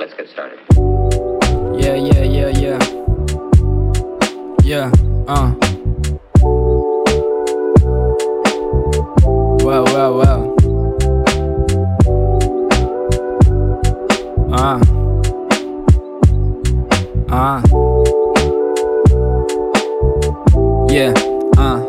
Let's 0.00 0.14
get 0.14 0.30
started. 0.30 0.58
Yeah, 1.78 1.94
yeah, 1.94 2.24
yeah, 2.24 2.48
yeah. 2.56 2.78
Yeah, 4.62 4.90
uh. 5.28 5.52
Well, 9.62 9.84
well, 9.84 10.12
well. 10.16 10.56
Uh. 14.50 14.80
Uh. 17.28 17.60
Yeah, 20.90 21.12
uh. 21.58 21.84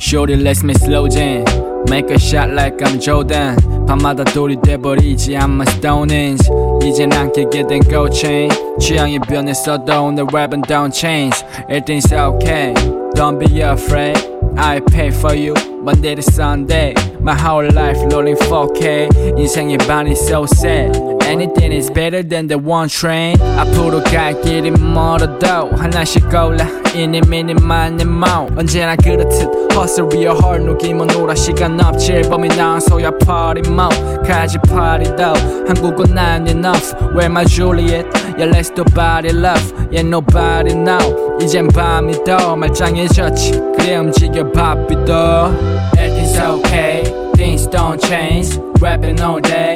Shorty 0.00 0.34
lets 0.34 0.64
me 0.64 0.74
slow 0.74 1.06
jam. 1.06 1.44
Make 1.88 2.10
a 2.10 2.18
shot 2.18 2.50
like 2.50 2.82
I'm 2.82 2.98
Jordan. 2.98 3.75
밤마다 3.87 4.23
돌이 4.23 4.57
돼버리지 4.61 5.33
I'm 5.33 5.61
a 5.61 5.65
stone 5.67 6.11
age. 6.11 6.49
이젠 6.83 7.11
안 7.13 7.31
끼게 7.31 7.67
된 7.67 7.81
gold 7.83 8.15
chain. 8.15 8.49
취향이 8.79 9.19
변했어도 9.19 10.05
오늘 10.05 10.25
랩은 10.25 10.67
don't 10.67 10.93
change. 10.93 11.43
Everything's 11.69 12.11
okay. 12.13 12.73
Don't 13.15 13.37
be 13.39 13.61
afraid. 13.61 14.17
I 14.57 14.79
pay 14.79 15.09
for 15.09 15.35
you 15.35 15.53
Monday 15.81 16.15
to 16.15 16.21
Sunday. 16.21 16.93
My 17.21 17.35
whole 17.35 17.69
life 17.71 17.99
rolling 18.11 18.37
4K. 18.37 19.37
인생의 19.37 19.77
반이 19.79 20.11
so 20.11 20.43
sad. 20.43 21.14
Anything 21.25 21.71
is 21.71 21.89
better 21.89 22.23
than 22.23 22.47
the 22.47 22.57
one 22.57 22.87
train. 22.89 23.37
앞으로 23.57 24.03
갈 24.03 24.39
길이 24.41 24.71
멀어도 24.71 25.69
하나씩 25.75 26.29
골라. 26.29 26.67
이니 26.93 27.21
미니 27.21 27.53
마니 27.53 28.03
모 28.03 28.25
언제나 28.57 28.95
그렇듯 28.97 29.71
hustle 29.71 30.07
real 30.11 30.37
hard 30.37 30.65
녹이면 30.65 31.07
놀아 31.07 31.33
시간 31.35 31.79
없지 31.79 32.11
앨범이 32.11 32.49
나와서야 32.49 33.11
party 33.19 33.71
mode 33.71 33.95
가지 34.27 34.57
파리도 34.67 35.23
한국어 35.67 36.03
난 36.03 36.45
enough 36.47 36.93
Where 37.15 37.31
my 37.31 37.45
Juliet 37.45 38.05
Yeah 38.37 38.51
let's 38.51 38.69
do 38.69 38.83
body 38.93 39.31
love 39.31 39.63
Yeah 39.89 40.03
nobody 40.05 40.73
know 40.73 41.37
이젠 41.41 41.69
밤이 41.69 42.25
더 42.25 42.57
말짱해졌지 42.57 43.51
그래 43.77 43.95
움직여 43.95 44.51
바삐도 44.51 45.13
Everything's 45.95 46.37
okay 46.39 47.03
Things 47.35 47.69
don't 47.69 48.01
change 48.03 48.59
Rapping 48.81 49.21
all 49.21 49.39
day 49.39 49.74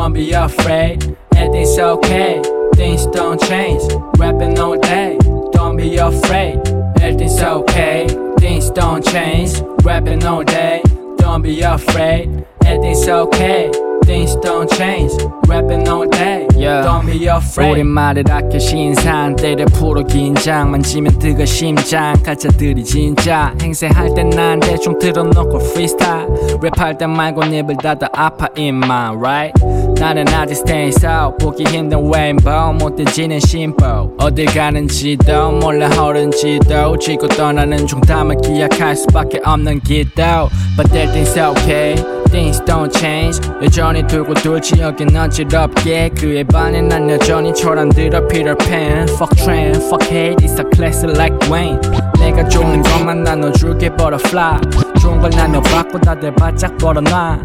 Don't 0.00 0.14
be 0.14 0.32
afraid 0.32 1.14
Everything's 1.36 1.78
okay 1.78 2.40
Things 2.74 3.04
don't 3.08 3.38
change 3.38 3.82
Rapping 4.16 4.58
all 4.58 4.78
day 4.78 5.18
Don't 5.52 5.76
be 5.76 5.98
afraid 5.98 6.56
Everything's 7.02 7.38
okay 7.42 8.08
Things 8.38 8.70
don't 8.70 9.04
change 9.04 9.60
Rapping 9.84 10.24
all 10.24 10.42
day 10.42 10.82
Don't 11.18 11.42
be 11.42 11.60
afraid 11.60 12.46
Everything's 12.64 13.06
okay 13.08 13.89
Things 14.10 14.34
don't 14.42 14.68
change 14.72 15.12
Rapping 15.46 15.86
all 15.88 16.04
day. 16.08 16.48
Don't 16.58 17.06
be 17.06 17.26
afraid. 17.28 17.70
우리말을 17.70 18.24
아껴 18.28 18.58
신상 18.58 19.36
때려 19.36 19.64
풀어 19.66 20.02
긴장 20.02 20.72
만지면 20.72 21.16
뜨거 21.20 21.44
심장. 21.44 22.20
가짜들이 22.20 22.82
진짜. 22.82 23.54
행세할 23.62 24.12
땐난 24.12 24.58
대충 24.58 24.98
틀어놓고 24.98 25.60
freestyle. 25.60 26.26
랩할 26.60 26.98
땐 26.98 27.10
말고 27.10 27.44
입을 27.44 27.76
닫아 27.76 28.08
아파 28.12 28.48
임마 28.56 29.12
right? 29.16 29.52
나는 30.00 30.26
아직 30.34 30.54
stays 30.56 31.06
out 31.06 31.36
보기 31.38 31.62
힘든 31.64 32.08
rainbow 32.08 32.72
못 32.76 32.96
뒤지는 32.96 33.38
심보 33.38 34.16
어딜 34.18 34.46
가는지도 34.46 35.52
몰라 35.52 35.88
흐른지도. 35.88 36.98
지고 36.98 37.28
떠나는 37.28 37.86
중담을 37.86 38.38
기약할 38.42 38.96
수밖에 38.96 39.40
없는 39.44 39.80
기도. 39.80 40.50
But 40.76 40.90
that 40.92 41.12
things 41.12 41.38
okay 41.38 42.19
Things 42.30 42.62
don't 42.64 42.92
change 42.96 43.40
여전히 43.60 44.06
두고 44.06 44.34
둘지 44.34 44.80
여긴 44.80 45.16
어지럽게 45.16 46.10
그에 46.10 46.44
반해 46.44 46.80
난 46.80 47.10
여전히 47.10 47.52
초란들어 47.52 48.26
Pan 48.28 49.08
Fuck 49.08 49.34
trend, 49.36 49.82
fuck 49.82 50.04
hate, 50.08 50.36
it's 50.40 50.58
a 50.60 50.64
classic 50.72 51.10
like 51.16 51.36
Wayne 51.50 51.80
내가 52.20 52.48
좋은 52.48 52.82
것만 52.82 53.24
나눠줄게 53.24 53.88
butterfly 53.96 54.60
좋은 55.00 55.20
걸 55.20 55.30
나눠받고 55.30 56.00
다들 56.00 56.32
바짝 56.36 56.76
벌어놔 56.78 57.40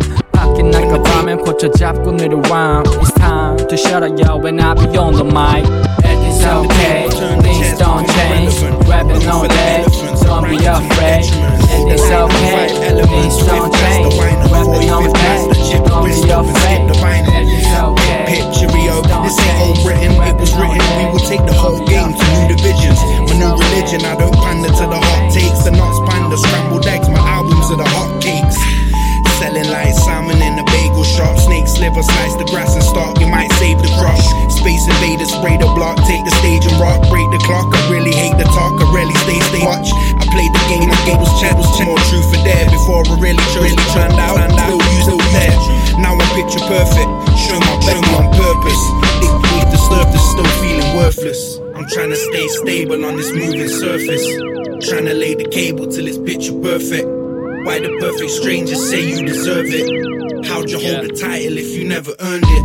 바뀐 0.55 0.71
날까 0.71 1.03
봐면 1.03 1.39
고쳐 1.43 1.71
잡고 1.71 2.13
내려와 2.13 2.83
It's 2.87 3.13
time 3.15 3.57
to 3.57 3.77
shut 3.77 4.03
up 4.03 4.19
yo 4.19 4.37
when 4.37 4.61
I 4.61 4.75
be 4.75 4.97
on 4.97 5.15
the 5.15 5.25
mic 5.25 5.65
Everything's 6.05 6.45
okay, 6.45 7.09
things 7.43 7.79
don't 7.79 8.07
change 8.07 8.55
Rapping 8.89 9.27
all 9.29 9.47
day, 9.47 9.85
don't 10.25 10.49
be 10.49 10.57
afraid 10.65 11.27
Everything's 11.71 12.11
okay, 12.11 12.69
things 13.07 13.37
don't 13.47 13.73
change 13.75 14.15
Rapping 14.51 14.91
all 14.91 15.13
day, 15.13 15.37
don't 15.87 16.05
be 16.05 16.13
afraid 16.31 16.81
Everything's 16.91 17.75
okay 17.79 18.21
Picture 18.31 18.69
Rio, 18.71 19.03
this 19.03 19.39
ain't 19.43 19.59
old 19.61 19.79
Britain, 19.83 20.13
it 20.23 20.37
was 20.39 20.55
written. 20.55 20.79
We 20.99 21.05
will 21.11 21.19
take 21.27 21.45
the 21.47 21.53
whole 21.53 21.85
game 21.87 22.15
to 22.15 22.25
new 22.31 22.55
divisions. 22.55 22.99
My 23.27 23.35
new 23.35 23.53
religion, 23.59 24.07
I 24.07 24.15
don't 24.15 24.35
pander 24.39 24.69
to 24.71 24.85
the 24.87 25.01
hot 25.03 25.33
takes. 25.35 25.65
The 25.65 25.73
nuts 25.73 25.99
panda, 26.07 26.39
scrambled 26.39 26.87
eggs, 26.87 27.09
my 27.09 27.19
albums 27.19 27.71
are 27.73 27.77
the 27.77 27.89
hot 27.91 28.23
cakes. 28.23 28.55
Selling 29.36 29.68
like 29.68 29.92
salmon 29.94 30.40
in 30.40 30.56
a 30.56 30.66
bagel 30.72 31.04
shop. 31.04 31.36
Snake 31.38 31.68
sliver, 31.68 32.02
slice 32.02 32.36
the 32.40 32.48
grass 32.48 32.72
and 32.74 32.84
start. 32.84 33.20
You 33.20 33.28
might 33.28 33.52
save 33.60 33.78
the 33.84 33.92
crop. 34.00 34.16
Space 34.48 34.88
invaders, 34.88 35.32
spray 35.36 35.60
the 35.60 35.68
block, 35.76 36.00
take 36.08 36.24
the 36.24 36.32
stage 36.40 36.64
and 36.64 36.80
rock. 36.80 37.04
Break 37.12 37.28
the 37.36 37.42
clock. 37.44 37.68
I 37.76 37.82
really 37.92 38.16
hate 38.16 38.38
the 38.40 38.48
talk. 38.56 38.80
I 38.80 38.88
rarely 38.96 39.14
stay, 39.28 39.40
stay 39.52 39.64
watch. 39.68 39.92
I 39.92 40.24
played 40.32 40.56
the 40.56 40.64
game, 40.72 40.88
my 40.88 40.96
game 41.04 41.20
was 41.20 41.32
chat 41.44 41.52
was 41.60 41.68
more 41.84 42.00
truth 42.08 42.24
for 42.32 42.42
there 42.48 42.64
before 42.72 43.04
I 43.04 43.14
really, 43.20 43.44
really 43.60 43.76
turned 43.92 44.16
out. 44.16 44.40
Still 44.40 44.80
you, 44.80 45.00
still 45.04 45.24
there. 45.36 45.56
Now 46.00 46.16
I'm 46.16 46.30
picture 46.32 46.64
perfect. 46.72 47.12
Show 47.36 47.60
my 47.60 47.76
show 47.84 48.00
on 48.16 48.32
purpose. 48.40 48.82
Dig 49.20 49.36
beneath 49.36 49.70
the 49.72 49.82
surface, 49.84 50.26
still 50.32 50.52
feeling 50.64 50.96
worthless. 50.96 51.60
I'm 51.76 51.88
trying 51.92 52.10
to 52.10 52.16
stay 52.16 52.48
stable 52.64 53.04
on 53.04 53.18
this 53.20 53.32
moving 53.36 53.68
surface. 53.68 54.26
Trying 54.88 55.12
to 55.12 55.14
lay 55.14 55.36
the 55.36 55.48
cable 55.52 55.88
till 55.88 56.08
it's 56.08 56.18
picture 56.18 56.56
perfect. 56.64 57.25
Why 57.66 57.82
the 57.82 57.98
perfect 57.98 58.30
strangers 58.30 58.78
say 58.78 59.02
you 59.02 59.26
deserve 59.26 59.66
it? 59.66 59.90
How'd 60.46 60.70
you 60.70 60.78
hold 60.78 61.02
the 61.02 61.10
title 61.18 61.58
if 61.58 61.74
you 61.74 61.82
never 61.82 62.14
earned 62.22 62.46
it? 62.46 62.64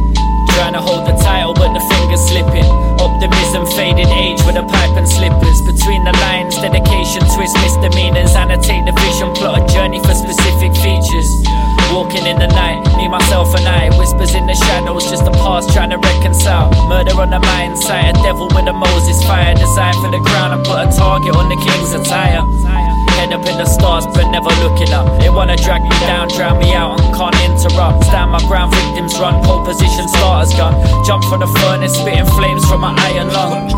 Trying 0.53 0.77
to 0.77 0.83
hold 0.85 1.09
the 1.09 1.17
title, 1.17 1.57
but 1.57 1.73
the 1.73 1.81
fingers 1.89 2.21
slipping. 2.29 2.69
Optimism 3.01 3.65
faded, 3.81 4.13
age 4.13 4.45
with 4.45 4.61
a 4.61 4.67
pipe 4.69 4.93
and 5.01 5.09
slippers. 5.09 5.59
Between 5.65 6.05
the 6.05 6.13
lines, 6.21 6.53
dedication, 6.61 7.25
twist 7.33 7.57
misdemeanors. 7.65 8.37
Annotate 8.37 8.85
the 8.85 8.93
vision, 8.93 9.33
plot 9.33 9.57
a 9.57 9.63
journey 9.73 10.05
for 10.05 10.13
specific 10.13 10.77
features. 10.85 11.29
Walking 11.97 12.29
in 12.29 12.37
the 12.37 12.53
night, 12.53 12.85
me, 13.01 13.09
myself, 13.09 13.57
and 13.57 13.65
I. 13.65 13.89
Whispers 13.97 14.37
in 14.37 14.45
the 14.45 14.55
shadows, 14.69 15.09
just 15.09 15.25
the 15.25 15.33
past 15.41 15.73
trying 15.73 15.97
to 15.97 15.99
reconcile. 15.99 16.69
Murder 16.93 17.17
on 17.17 17.33
the 17.33 17.41
mind, 17.41 17.81
sight, 17.81 18.13
a 18.13 18.15
devil 18.21 18.53
with 18.53 18.69
a 18.69 18.77
Moses 18.77 19.25
fire. 19.25 19.57
Design 19.57 19.97
for 20.05 20.13
the 20.13 20.21
crown 20.29 20.53
and 20.53 20.63
put 20.69 20.77
a 20.77 20.93
target 20.93 21.33
on 21.33 21.49
the 21.49 21.57
king's 21.57 21.97
attire. 21.97 22.45
Head 23.21 23.37
up 23.37 23.45
in 23.45 23.61
the 23.61 23.69
stars, 23.69 24.09
but 24.17 24.33
never 24.33 24.49
looking 24.65 24.97
up. 24.97 25.05
They 25.21 25.29
wanna 25.29 25.55
drag 25.55 25.83
me 25.85 25.93
down, 26.09 26.33
drown 26.33 26.57
me 26.57 26.73
out, 26.73 26.97
and 26.97 27.13
can't 27.13 27.37
interrupt. 27.45 28.09
Stand 28.09 28.33
my 28.33 28.41
ground, 28.49 28.73
victims 28.73 29.13
run, 29.21 29.45
pole 29.45 29.61
position, 29.61 30.09
starters 30.09 30.57
gun. 30.57 30.73
Jump 31.05 31.23
from 31.29 31.41
the 31.45 31.51
furnace, 31.61 31.93
spitting 31.93 32.25
flames 32.33 32.65
from 32.65 32.81
my 32.81 32.97
iron 32.97 33.29
lung. 33.29 33.69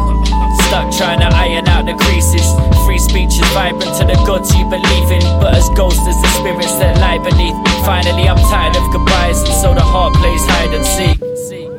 Stuck 0.71 0.95
trying 0.95 1.19
to 1.27 1.27
iron 1.35 1.67
out 1.67 1.87
the 1.91 1.95
creases. 2.07 2.47
Free 2.87 3.03
speech 3.03 3.35
is 3.35 3.49
vibrant 3.51 3.91
to 3.99 4.07
the 4.07 4.15
gods 4.23 4.55
you 4.55 4.63
believe 4.71 5.11
in, 5.11 5.27
but 5.43 5.59
as 5.59 5.69
ghosts 5.75 6.07
as 6.07 6.15
the 6.23 6.31
spirits 6.39 6.79
that 6.79 7.03
lie 7.03 7.19
beneath. 7.19 7.59
Finally, 7.83 8.29
I'm 8.31 8.39
tired 8.47 8.77
of 8.79 8.87
goodbyes, 8.95 9.43
and 9.43 9.59
so 9.59 9.75
the 9.75 9.83
heart 9.83 10.15
plays 10.23 10.47
hide 10.55 10.71
and 10.71 10.87
seek. 10.87 11.19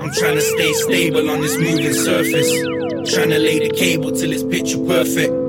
I'm 0.03 0.11
trying 0.11 0.35
to 0.35 0.43
stay 0.43 0.73
stable 0.83 1.29
on 1.31 1.39
this 1.39 1.55
moving 1.55 1.95
surface. 1.95 2.51
Trying 3.07 3.31
to 3.31 3.39
lay 3.39 3.59
the 3.63 3.71
cable 3.71 4.11
till 4.11 4.33
it's 4.33 4.43
picture 4.43 4.83
perfect. 4.83 5.42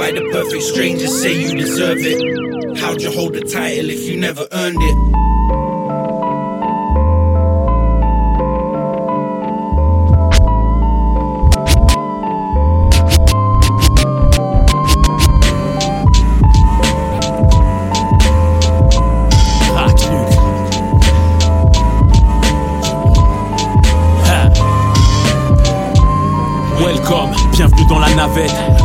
Why 0.00 0.12
the 0.12 0.30
perfect 0.32 0.62
strangers 0.62 1.20
say 1.20 1.42
you 1.42 1.54
deserve 1.58 1.98
it? 2.00 2.78
How'd 2.78 3.02
you 3.02 3.10
hold 3.12 3.34
the 3.34 3.42
title 3.42 3.90
if 3.90 4.00
you 4.08 4.16
never 4.16 4.48
earned 4.50 4.78
it? 4.80 5.29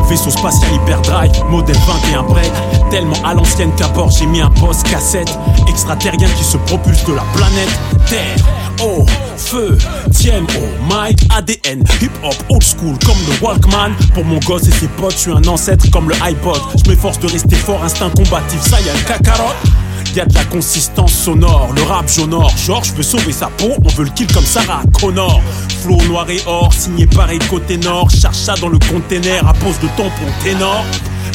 Vaisseau 0.08 0.30
spatial 0.30 0.74
hyperdrive, 0.74 1.32
modèle 1.50 1.78
21 1.78 2.24
break. 2.24 2.52
Tellement 2.92 3.16
à 3.24 3.34
l'ancienne 3.34 3.72
qu'à 3.76 3.88
bord 3.90 4.12
j'ai 4.12 4.26
mis 4.26 4.42
un 4.42 4.50
poste 4.50 4.84
cassette. 4.88 5.38
Extraterrien 5.68 6.28
qui 6.38 6.44
se 6.44 6.58
propulse 6.58 7.04
de 7.06 7.14
la 7.14 7.24
planète 7.34 7.70
Terre. 8.08 8.38
Oh, 8.84 9.06
feu, 9.38 9.78
tienne, 10.12 10.46
oh 10.58 10.84
my 10.90 11.16
ADN, 11.36 11.84
hip 12.02 12.12
hop 12.24 12.36
old 12.50 12.64
school 12.64 12.98
comme 13.06 13.18
le 13.28 13.46
Walkman. 13.46 13.94
Pour 14.14 14.26
mon 14.26 14.40
gosse 14.40 14.68
et 14.68 14.72
ses 14.72 14.88
potes, 14.88 15.14
je 15.14 15.18
suis 15.18 15.32
un 15.32 15.46
ancêtre 15.48 15.90
comme 15.92 16.10
le 16.10 16.16
iPod. 16.24 16.60
Je 16.84 16.90
m'efforce 16.90 17.20
de 17.20 17.28
rester 17.28 17.56
fort, 17.56 17.84
instinct 17.84 18.10
combatif, 18.10 18.62
ça 18.62 18.80
y 18.82 18.88
est, 18.88 19.08
cacarotte. 19.08 19.56
Y 20.16 20.22
a 20.22 20.26
de 20.26 20.34
la 20.34 20.46
consistance 20.46 21.12
sonore. 21.12 21.70
Le 21.76 21.82
rap 21.84 22.08
j'honore. 22.08 22.52
George 22.66 22.94
veut 22.94 23.04
sauver 23.04 23.32
sa 23.32 23.48
peau, 23.48 23.72
on 23.84 23.90
veut 23.90 24.06
le 24.06 24.12
kill 24.12 24.28
comme 24.28 24.46
Sarah 24.46 24.84
Connor. 25.00 25.42
Flow 25.82 26.02
noir 26.08 26.30
et 26.30 26.42
or, 26.46 26.74
signé 26.74 27.06
pareil 27.06 27.40
côté 27.50 27.78
nord. 27.78 28.10
Charge 28.10 28.36
ça 28.36 28.56
dans 28.56 28.70
le 28.70 28.80
container 28.80 29.46
à 29.48 29.54
pose 29.54 29.80
de 29.80 29.88
tampon 29.98 30.32
ténor. 30.44 30.84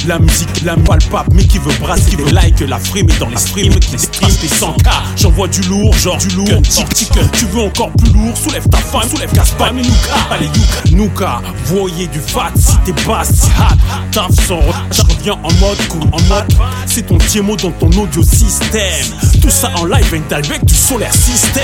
La 0.07 0.19
musique, 0.19 0.63
la 0.65 0.77
palpable, 0.77 1.31
mais 1.35 1.45
qui 1.45 1.59
veut 1.59 1.75
brasser 1.79 2.17
des 2.17 2.25
likes, 2.25 2.61
la 2.61 2.79
frime 2.79 3.11
est 3.11 3.19
dans 3.19 3.29
les 3.29 3.37
streams, 3.37 3.79
qui 3.79 3.99
stream 3.99 4.31
les 4.43 4.49
100k. 4.49 4.91
J'envoie 5.17 5.47
du 5.49 5.61
lourd, 5.63 5.93
genre 5.95 6.17
du 6.17 6.29
lourd. 6.37 6.63
Tic 6.63 6.89
tic, 6.95 7.13
tu 7.33 7.45
veux 7.47 7.63
encore 7.63 7.91
plus 7.93 8.11
lourd, 8.11 8.37
soulève 8.37 8.67
ta 8.69 8.79
femme, 8.79 9.09
soulève 9.09 9.33
Gaspard, 9.33 9.75
mais 9.75 9.83
Nuka. 9.83 10.15
Allez, 10.31 10.47
Yuka, 10.47 10.97
Nuka, 10.97 11.43
voyez 11.67 12.07
du 12.07 12.19
fat, 12.19 12.53
si 12.57 12.77
t'es 12.85 12.93
basse, 13.07 13.33
si 13.35 13.47
hot. 13.49 13.77
Taf 14.13 14.31
sans 14.47 14.61
je 14.91 15.03
reviens 15.03 15.35
en 15.35 15.53
mode 15.61 15.89
cool, 15.89 16.03
en 16.13 16.23
mode. 16.29 16.53
C'est 16.87 17.07
ton 17.07 17.19
mot 17.43 17.57
dans 17.57 17.73
ton 17.73 17.91
audio 18.01 18.23
système. 18.23 19.07
Tout 19.43 19.51
ça 19.51 19.71
en 19.77 19.85
live 19.85 20.15
and 20.15 20.35
avec 20.35 20.65
du 20.65 20.75
solaire 20.75 21.13
système. 21.13 21.63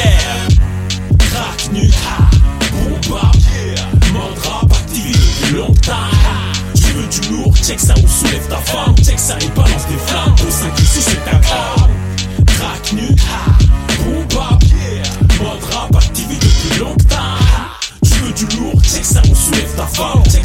Crack, 1.19 1.73
Nuka, 1.73 1.97
bombardier, 2.73 3.75
mode 4.13 4.39
rap 4.45 4.73
activé 4.73 5.13
depuis 5.13 5.57
longtemps 5.57 6.26
du 7.05 7.29
lourd, 7.31 7.55
check 7.57 7.79
ça 7.79 7.95
ou 7.95 8.09
soulève 8.09 8.47
ta 8.49 8.57
femme, 8.57 8.95
check 8.97 9.19
ça 9.19 9.37
et 9.41 9.49
balance 9.49 9.87
des 9.89 9.99
flammes. 10.07 10.35
Au 10.47 10.51
5 10.51 10.79
ici 10.81 11.03
c'est 11.03 11.25
ta 11.25 11.37
crâne. 11.39 11.91
Crack 12.47 12.93
nu, 12.93 13.09
boom 13.99 14.25
bap. 14.35 14.63
Mode 15.39 15.65
rap 15.73 15.95
activé 15.97 16.35
depuis 16.35 16.79
longtemps. 16.79 17.39
Tu 18.03 18.11
veux 18.21 18.33
du 18.33 18.57
lourd, 18.57 18.81
check 18.83 19.05
ça 19.05 19.16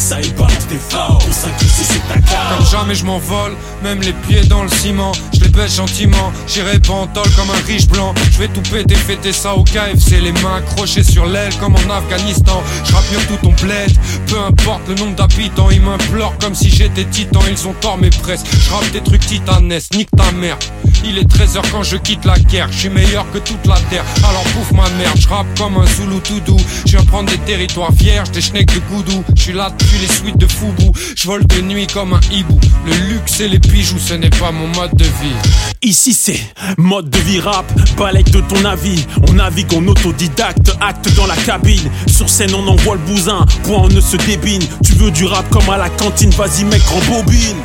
ça 0.01 0.17
balance 0.35 0.67
des 0.67 0.79
flammes. 0.89 1.17
Au 1.17 1.31
5 1.31 1.61
ici 1.61 1.83
c'est 1.83 2.07
ta 2.07 2.19
crâne. 2.19 2.57
Comme 2.57 2.67
jamais 2.67 2.95
je 2.95 3.05
m'envole, 3.05 3.55
même 3.83 4.01
les 4.01 4.13
pieds 4.13 4.41
dans 4.41 4.63
le 4.63 4.69
ciment. 4.69 5.11
Je 5.33 5.41
les 5.41 5.49
baisse 5.49 5.75
gentiment, 5.75 6.31
j'irai 6.47 6.79
pantole 6.79 7.29
comme 7.35 7.49
un 7.51 7.65
riche 7.67 7.87
blanc. 7.87 8.13
Je 8.31 8.39
vais 8.39 8.47
tout 8.47 8.61
péter, 8.71 8.95
fêter 8.95 9.31
ça 9.31 9.53
au 9.53 9.63
KFC, 9.63 10.19
les 10.19 10.31
mains 10.31 10.57
accrochées 10.57 11.03
sur 11.03 11.25
l'aile 11.25 11.53
comme 11.59 11.75
en 11.75 11.93
Afghanistan. 11.93 12.63
Je 12.83 12.91
mieux 12.91 13.23
tout 13.27 13.37
ton 13.43 13.53
bled, 13.63 13.91
peu 14.27 14.39
importe 14.39 14.81
le 14.87 14.95
nombre 14.95 15.15
d'habitants, 15.15 15.69
ils 15.69 15.81
m'implorent 15.81 16.37
comme 16.39 16.55
si 16.55 16.69
j'étais 16.69 17.05
titan. 17.05 17.41
Ils 17.49 17.67
ont 17.67 17.73
tort 17.73 17.97
mes 17.97 18.09
presses, 18.09 18.43
je 18.43 18.91
des 18.91 19.01
trucs 19.01 19.25
titanesques, 19.25 19.95
nique 19.95 20.09
ta 20.17 20.31
mère. 20.31 20.57
Il 21.03 21.17
est 21.17 21.29
13h 21.29 21.61
quand 21.71 21.83
je 21.83 21.97
quitte 21.97 22.25
la 22.25 22.37
guerre, 22.37 22.69
je 22.71 22.79
suis 22.79 22.89
meilleur 22.89 23.29
que 23.31 23.39
toute 23.39 23.65
la 23.65 23.79
terre, 23.89 24.05
alors 24.23 24.43
bouffe 24.55 24.71
ma 24.71 24.89
merde, 24.97 25.17
je 25.19 25.27
comme 25.57 25.77
un 25.77 25.85
Zulu 25.85 26.19
tout 26.23 26.39
doux, 26.41 26.59
je 26.85 26.91
viens 26.91 27.05
prendre 27.05 27.29
des 27.29 27.37
territoires 27.39 27.91
vierges, 27.91 28.31
des 28.31 28.41
schnecks 28.41 28.73
de 28.73 28.79
goudou, 28.89 29.23
je 29.35 29.41
suis 29.41 29.53
là 29.53 29.71
depuis 29.71 29.97
les 29.99 30.07
suites 30.07 30.37
de 30.37 30.47
Foubou, 30.47 30.91
je 31.15 31.27
vole 31.27 31.45
de 31.47 31.61
nuit 31.61 31.87
comme 31.87 32.13
un 32.13 32.19
hibou, 32.31 32.59
le 32.85 32.93
luxe 33.09 33.39
et 33.39 33.47
les 33.47 33.59
bijoux 33.59 33.99
ce 33.99 34.13
n'est 34.13 34.29
pas 34.29 34.51
mon 34.51 34.67
mode 34.67 34.95
de 34.95 35.05
vie. 35.05 35.71
Ici 35.83 36.13
c'est 36.13 36.39
mode 36.77 37.09
de 37.09 37.17
vie 37.19 37.39
rap, 37.39 37.65
balèque 37.97 38.29
de 38.31 38.41
ton 38.41 38.63
avis. 38.65 39.05
On 39.27 39.33
navigue 39.33 39.73
en 39.73 39.87
autodidacte, 39.87 40.71
acte 40.79 41.13
dans 41.15 41.25
la 41.25 41.35
cabine. 41.35 41.89
Sur 42.07 42.29
scène 42.29 42.53
on 42.53 42.67
envoie 42.67 42.95
le 42.95 43.01
bousin, 43.01 43.45
point 43.63 43.79
on 43.79 43.87
ne 43.87 44.01
se 44.01 44.17
débine. 44.17 44.63
Tu 44.83 44.93
veux 44.93 45.11
du 45.11 45.25
rap 45.25 45.49
comme 45.49 45.69
à 45.69 45.77
la 45.77 45.89
cantine, 45.89 46.31
vas-y 46.31 46.65
mec 46.65 46.81
en 46.91 47.11
bobine. 47.11 47.57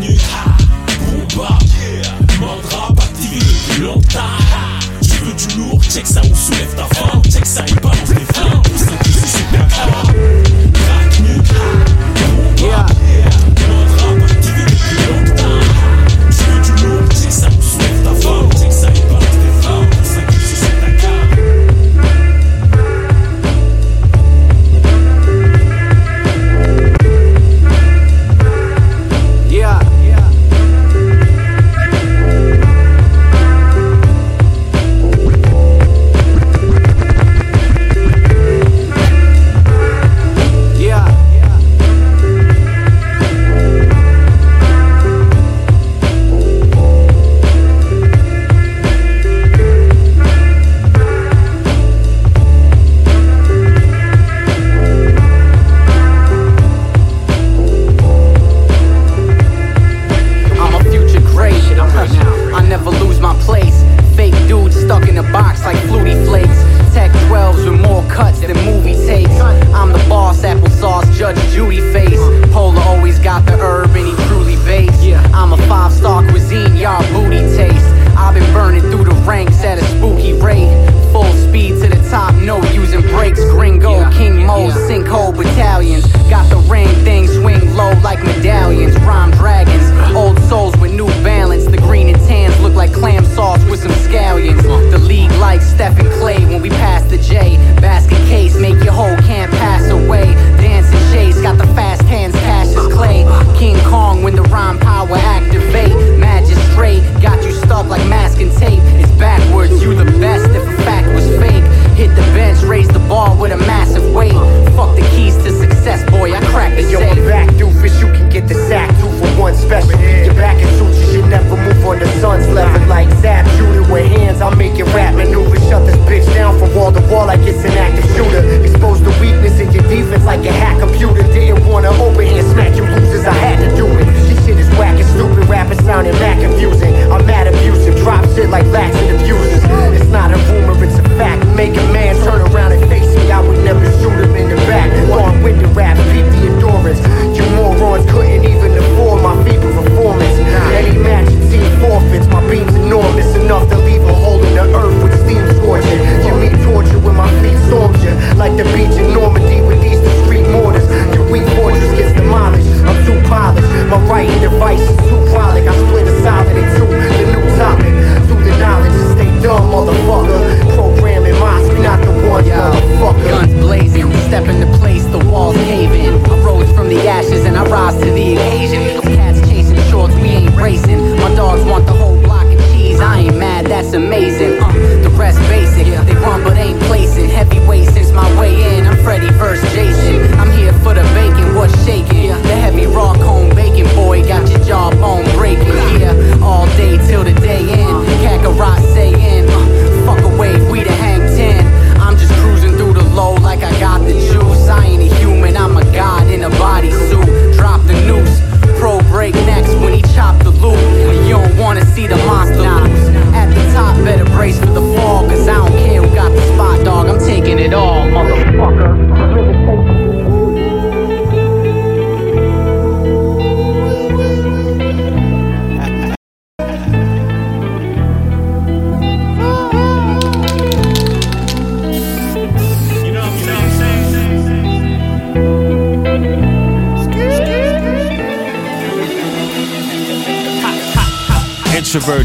Nu, 0.00 0.16
mode 2.40 2.64
rap 2.70 2.98
activé 2.98 3.38
depuis 3.38 3.82
longtemps. 3.82 4.20
Tu 5.02 5.24
veux 5.24 5.34
du 5.34 5.56
lourd, 5.58 5.82
check 5.82 6.06
ça 6.06 6.20
ou 6.20 6.34
soulève 6.34 6.74
ta 6.74 6.86
femme, 6.94 7.22
check 7.30 7.46
ça 7.46 7.64
et 7.66 7.74
balance 7.80 8.08
des 8.08 8.24
flammes. 8.34 8.62
c'est 8.76 9.46
Crack, 10.72 11.20
nu, 11.20 11.36
bombardier, 12.56 13.05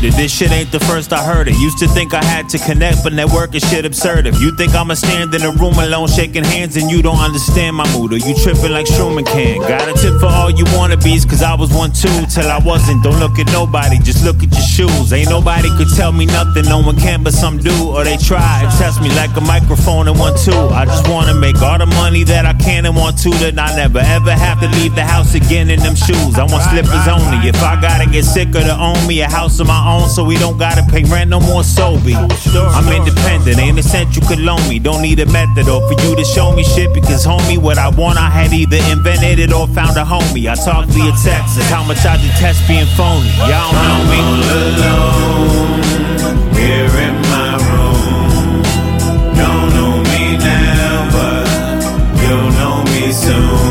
This 0.01 0.33
shit 0.35 0.51
ain't 0.51 0.71
the 0.71 0.79
first 0.79 1.13
I 1.13 1.23
heard 1.23 1.47
it. 1.47 1.53
Used 1.61 1.77
to 1.77 1.87
think 1.87 2.15
I 2.15 2.23
had 2.23 2.49
to 2.49 2.57
connect, 2.57 3.03
but 3.03 3.13
network 3.13 3.53
is 3.53 3.61
shit 3.69 3.85
absurd. 3.85 4.25
If 4.25 4.41
you 4.41 4.49
think 4.57 4.73
I'ma 4.73 4.95
stand 4.95 5.33
in 5.35 5.43
a 5.43 5.51
room 5.51 5.77
alone 5.77 6.07
shaking 6.09 6.43
hands 6.43 6.75
and 6.75 6.89
you 6.89 7.03
don't 7.03 7.19
understand 7.19 7.75
my 7.75 7.85
mood, 7.93 8.13
or 8.13 8.17
you 8.17 8.33
tripping 8.41 8.71
like 8.71 8.87
Truman 8.87 9.25
can. 9.25 9.61
Got 9.61 9.85
a 9.87 9.93
tip 9.93 10.19
for 10.19 10.25
all 10.25 10.49
you 10.49 10.65
wannabes, 10.73 11.29
cause 11.29 11.43
I 11.43 11.53
was 11.53 11.71
one 11.71 11.93
too, 11.93 12.25
till 12.33 12.49
I 12.49 12.57
wasn't. 12.65 13.03
Don't 13.03 13.19
look 13.19 13.37
at 13.37 13.45
nobody, 13.53 13.99
just 13.99 14.25
look 14.25 14.41
at 14.41 14.49
your 14.49 14.65
shoes. 14.65 15.13
Ain't 15.13 15.29
nobody 15.29 15.69
could 15.77 15.93
tell 15.95 16.11
me 16.11 16.25
nothing, 16.25 16.65
no 16.65 16.81
one 16.81 16.97
can 16.97 17.21
but 17.21 17.33
some 17.33 17.59
do, 17.59 17.93
or 17.93 18.03
they 18.03 18.17
try. 18.17 18.65
Test 18.81 19.01
me 19.01 19.09
like 19.13 19.37
a 19.37 19.41
microphone 19.41 20.07
and 20.07 20.17
one 20.17 20.33
two. 20.41 20.57
I 20.73 20.85
just 20.85 21.07
wanna 21.09 21.35
make 21.35 21.61
all 21.61 21.77
the 21.77 21.85
money 21.85 22.23
that 22.23 22.47
I 22.47 22.53
can 22.53 22.87
and 22.87 22.95
want 22.95 23.19
to, 23.19 23.29
that 23.45 23.53
I 23.59 23.75
never 23.75 23.99
ever 23.99 24.33
have 24.33 24.61
to 24.61 24.67
leave 24.81 24.95
the 24.95 25.05
house 25.05 25.35
again 25.35 25.69
in 25.69 25.79
them 25.79 25.93
shoes. 25.93 26.41
I 26.41 26.45
want 26.49 26.65
slippers 26.73 27.05
only. 27.05 27.47
If 27.47 27.61
I 27.61 27.79
gotta 27.79 28.09
get 28.09 28.25
sicker 28.25 28.65
to 28.65 28.75
own 28.75 28.97
me 29.05 29.21
a 29.21 29.29
house 29.29 29.59
of 29.59 29.67
my 29.67 29.77
own, 29.77 29.90
so 29.99 30.23
we 30.23 30.37
don't 30.37 30.57
gotta 30.57 30.83
pay 30.91 31.03
rent 31.03 31.29
no 31.29 31.39
more, 31.39 31.63
so 31.63 31.99
be. 32.05 32.15
I'm 32.15 32.87
independent, 32.91 33.57
ain't 33.59 33.79
a 33.79 33.83
cent 33.83 34.15
you 34.15 34.21
could 34.21 34.39
loan 34.39 34.61
me. 34.69 34.79
Don't 34.79 35.01
need 35.01 35.19
a 35.19 35.25
method 35.25 35.67
or 35.67 35.81
for 35.87 36.01
you 36.03 36.15
to 36.15 36.23
show 36.23 36.51
me 36.53 36.63
shit 36.63 36.93
because 36.93 37.25
homie, 37.25 37.57
what 37.57 37.77
I 37.77 37.89
want 37.89 38.17
I 38.17 38.29
had 38.29 38.53
either 38.53 38.77
invented 38.91 39.39
it 39.39 39.53
or 39.53 39.67
found 39.67 39.97
a 39.97 40.03
homie. 40.03 40.49
I 40.49 40.55
talk 40.55 40.85
via 40.87 41.11
text, 41.23 41.57
that's 41.57 41.69
how 41.69 41.83
much 41.83 42.05
I 42.05 42.17
detest 42.17 42.67
being 42.67 42.85
phony. 42.97 43.29
Y'all 43.49 43.73
know 43.73 43.99
me. 44.11 44.19
All 44.21 44.43
alone 44.61 45.81
here 46.53 46.93
in 47.07 47.15
my 47.33 47.51
room. 47.67 48.63
Don't 49.35 49.69
know 49.75 49.95
me 50.11 50.37
now, 50.37 51.09
but 51.15 51.45
you'll 52.21 52.51
know 52.59 52.83
me 52.85 53.11
soon. 53.11 53.70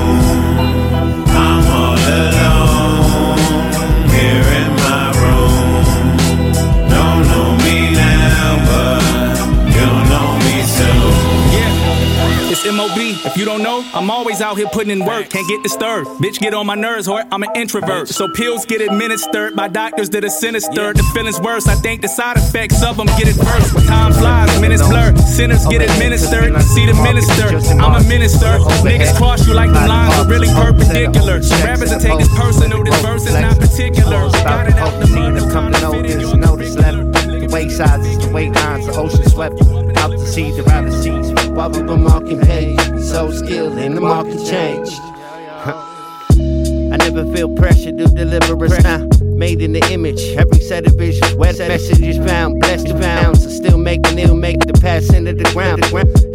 It's 12.63 12.77
MOB. 12.77 13.27
If 13.27 13.37
you 13.37 13.45
don't 13.45 13.63
know, 13.63 13.85
I'm 13.95 14.11
always 14.11 14.41
out 14.41 14.57
here 14.57 14.67
putting 14.73 14.91
in 14.91 15.05
work. 15.05 15.31
Can't 15.31 15.49
get 15.49 15.63
disturbed. 15.63 16.09
Bitch, 16.23 16.39
get 16.39 16.55
on 16.55 16.67
my 16.67 16.75
nerves, 16.75 17.09
or 17.09 17.23
I'm 17.31 17.43
an 17.43 17.51
introvert. 17.55 18.09
So 18.09 18.29
pills 18.29 18.65
get 18.67 18.81
administered 18.81 19.57
by 19.57 19.69
doctors 19.69 20.11
that 20.11 20.25
are 20.25 20.31
sinister. 20.31 20.93
The 20.93 21.03
feeling's 21.15 21.41
worse. 21.41 21.67
I 21.69 21.75
think 21.75 22.03
the 22.03 22.09
side 22.09 22.37
effects 22.37 22.83
of 22.83 22.97
them 22.97 23.07
get 23.19 23.29
it 23.29 23.37
worse. 23.37 23.73
When 23.73 23.85
time 23.85 24.13
flies, 24.13 24.61
minutes 24.61 24.87
blur. 24.87 25.15
Sinners 25.17 25.67
get 25.67 25.83
administered. 25.83 26.61
See 26.63 26.87
the 26.87 26.95
minister. 26.95 27.49
I'm 27.81 27.95
a 27.95 28.09
minister. 28.09 28.59
Niggas 28.85 29.17
cross 29.17 29.47
you 29.47 29.55
like 29.55 29.71
the 29.71 29.87
lines 29.87 30.15
are 30.19 30.29
really 30.29 30.49
perpendicular. 30.49 31.41
Rappers 31.65 31.91
that 31.91 32.01
take 32.01 32.19
this 32.19 32.29
personal. 32.37 32.85
This 32.85 33.01
verse 33.03 33.27
is 33.27 33.39
not 33.41 33.59
particular. 33.59 34.29
Got 34.45 34.69
it 34.69 34.75
out 34.75 35.01
the 35.01 35.07
mud. 35.09 35.51
Come 35.53 35.73
to 35.73 36.03
this. 36.03 36.50
The 37.71 37.77
weight 37.77 37.89
sizes, 37.89 38.19
the 38.19 38.33
weight 38.33 38.53
lines, 38.53 38.87
the 38.87 38.97
ocean 38.97 39.29
swept 39.29 39.63
out 39.97 40.11
to 40.11 40.27
sea, 40.27 40.51
the 40.51 40.65
router 40.65 40.91
seas. 40.91 41.31
While 41.51 41.71
we 41.71 41.83
were 41.83 41.97
marking 41.97 42.41
we 42.41 42.77
so 43.01 43.31
skilled 43.31 43.79
in 43.79 43.95
the 43.95 44.01
market 44.01 44.45
change. 44.45 44.89
I 46.93 46.97
never 46.97 47.25
feel 47.33 47.49
pressure 47.55 47.93
to 47.93 48.07
deliver 48.07 48.65
a 48.65 48.71
sound. 48.71 49.20
Made 49.41 49.63
in 49.63 49.73
the 49.73 49.81
image, 49.91 50.21
every 50.37 50.61
set 50.61 50.87
of 50.87 50.99
visions, 50.99 51.33
wet 51.33 51.57
messages 51.57 52.19
found, 52.19 52.61
blessed 52.61 52.89
to 52.89 53.01
found. 53.01 53.39
So 53.39 53.49
still 53.49 53.79
making 53.79 54.19
ill, 54.19 54.37
make 54.37 54.61
the 54.61 54.75
pass 54.75 55.11
into 55.15 55.33
the 55.33 55.45
ground. 55.55 55.83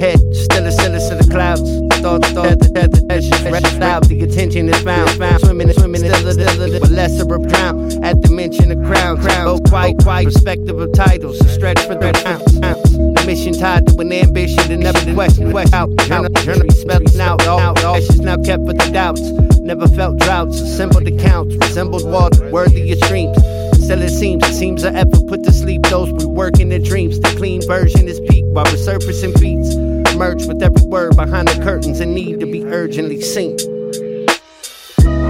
Head 0.02 0.18
still 0.34 0.66
a 0.66 0.72
sillis 0.72 1.12
of 1.12 1.20
the 1.20 1.30
clouds. 1.30 1.62
Thoughts, 2.02 2.32
thoughts, 2.32 2.68
pleasures 3.06 3.44
rest 3.44 3.80
out. 3.80 4.08
The 4.08 4.24
attention 4.24 4.70
is 4.70 4.82
found, 4.82 5.12
found. 5.20 5.40
Swimming, 5.42 5.72
swimming, 5.74 6.02
still 6.02 6.28
a, 6.28 6.34
still 6.34 6.76
a, 6.76 6.80
but 6.80 6.90
lesser 6.90 7.32
of 7.32 7.48
drown. 7.48 8.04
At 8.04 8.24
the 8.24 8.32
mention 8.32 8.72
of 8.72 8.84
crown, 8.88 9.22
crown. 9.22 9.50
Oh, 9.50 9.60
quite, 9.70 10.00
quite. 10.00 10.26
Respective 10.26 10.80
of 10.80 10.92
titles, 10.94 11.40
a 11.42 11.48
stretch 11.48 11.82
for 11.86 11.94
the 11.94 12.10
ounce, 12.26 12.58
ounce. 12.64 12.90
The 12.90 13.24
mission 13.28 13.54
tied 13.54 13.86
to 13.86 14.00
an 14.00 14.12
ambition 14.12 14.66
to 14.66 14.78
never 14.78 15.14
question, 15.14 15.52
question. 15.52 15.76
Out, 15.76 15.96
journal, 16.10 16.34
journal, 16.42 16.72
spelling 16.72 17.22
out, 17.22 17.46
all. 17.46 17.78
Ashes 17.78 18.20
now 18.20 18.38
kept 18.38 18.66
for 18.66 18.74
the 18.74 18.90
doubts. 18.92 19.22
Never 19.66 19.88
felt 19.88 20.18
droughts, 20.18 20.62
assembled 20.62 21.08
accounts, 21.08 21.56
resembled 21.56 22.08
water, 22.08 22.52
worthy 22.52 22.92
of 22.92 23.00
streams. 23.00 23.36
Still 23.84 24.00
it 24.00 24.12
seems, 24.12 24.48
it 24.48 24.54
seems 24.54 24.86
I 24.86 24.94
ever 24.94 25.20
put 25.28 25.44
to 25.44 25.52
sleep 25.52 25.82
those 25.90 26.12
we 26.14 26.26
work 26.26 26.60
in 26.60 26.70
the 26.70 26.78
dreams. 26.78 27.20
The 27.20 27.30
clean 27.30 27.66
version 27.66 28.08
is 28.08 28.20
peak 28.30 28.46
while 28.50 28.66
resurfacing 28.66 29.40
feats. 29.40 29.76
Merge 30.16 30.46
with 30.46 30.62
every 30.62 30.86
word 30.86 31.16
behind 31.16 31.48
the 31.48 31.64
curtains 31.64 32.00
and 32.00 32.14
need 32.14 32.42
to 32.42 32.46
be 32.46 32.64
urgently 32.64 33.20
seen. 33.22 33.58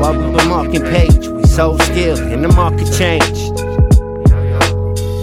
While 0.01 0.19
we 0.19 0.29
were 0.29 0.49
marking 0.49 0.83
page, 0.83 1.29
we 1.29 1.45
so 1.45 1.77
skilled 1.77 2.19
and 2.19 2.43
the 2.43 2.49
market 2.49 2.91
changed. 2.91 3.53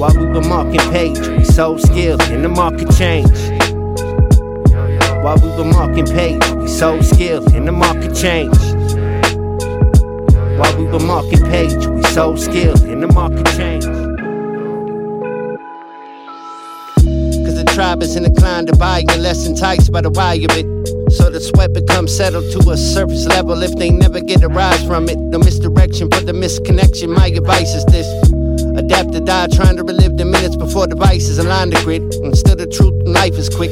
While 0.01 0.17
we 0.17 0.25
were 0.25 0.41
marking 0.41 0.91
page, 0.91 1.19
we 1.29 1.45
so 1.45 1.77
skilled 1.77 2.23
and 2.23 2.43
the 2.43 2.49
market 2.49 2.91
changed. 2.97 3.61
While 5.23 5.37
we 5.37 5.49
were 5.51 5.71
marking 5.71 6.07
page, 6.07 6.51
we 6.53 6.67
so 6.67 7.03
skilled 7.03 7.53
and 7.53 7.69
the 7.69 7.73
market 7.73 8.17
changed. 8.17 8.72
While 10.59 10.77
we 10.77 10.85
were 10.85 11.01
marking 11.01 11.41
page, 11.47 11.87
we 11.87 12.03
so 12.05 12.37
skilled 12.37 12.83
in 12.85 13.01
the 13.01 13.07
market 13.07 13.47
changed. 13.57 13.87
Cause 17.45 17.57
the 17.57 17.65
tribe 17.75 18.03
is 18.03 18.17
inclined 18.17 18.67
to 18.69 18.77
buy 18.77 18.99
you, 18.99 19.17
less 19.17 19.47
enticed 19.47 19.91
by 19.91 20.03
the 20.03 20.11
wire 20.11 20.45
of 20.45 20.57
it. 20.57 20.67
So 21.13 21.31
the 21.31 21.41
sweat 21.41 21.73
becomes 21.73 22.15
settled 22.15 22.53
to 22.53 22.71
a 22.71 22.77
surface 22.77 23.27
level 23.27 23.63
if 23.63 23.75
they 23.77 23.91
never 23.91 24.21
get 24.21 24.43
a 24.43 24.49
rise 24.49 24.85
from 24.87 25.09
it. 25.09 25.19
No 25.19 25.39
misdirection, 25.39 26.09
but 26.11 26.27
the 26.27 26.33
misconnection. 26.33 27.17
My 27.17 27.29
advice 27.29 27.75
is 27.75 27.85
this. 27.87 28.07
Adapt 28.77 29.13
to 29.13 29.21
die, 29.21 29.49
trying 29.49 29.77
to 29.77 29.85
relive 29.85 30.19
the 30.19 30.27
minutes 30.27 30.57
before 30.57 30.87
devices 30.87 31.39
align 31.39 31.71
the 31.71 31.81
grid. 31.83 32.03
Instead 32.23 32.61
of 32.61 32.71
truth, 32.71 32.95
life 33.07 33.35
is 33.35 33.49
quick. 33.49 33.71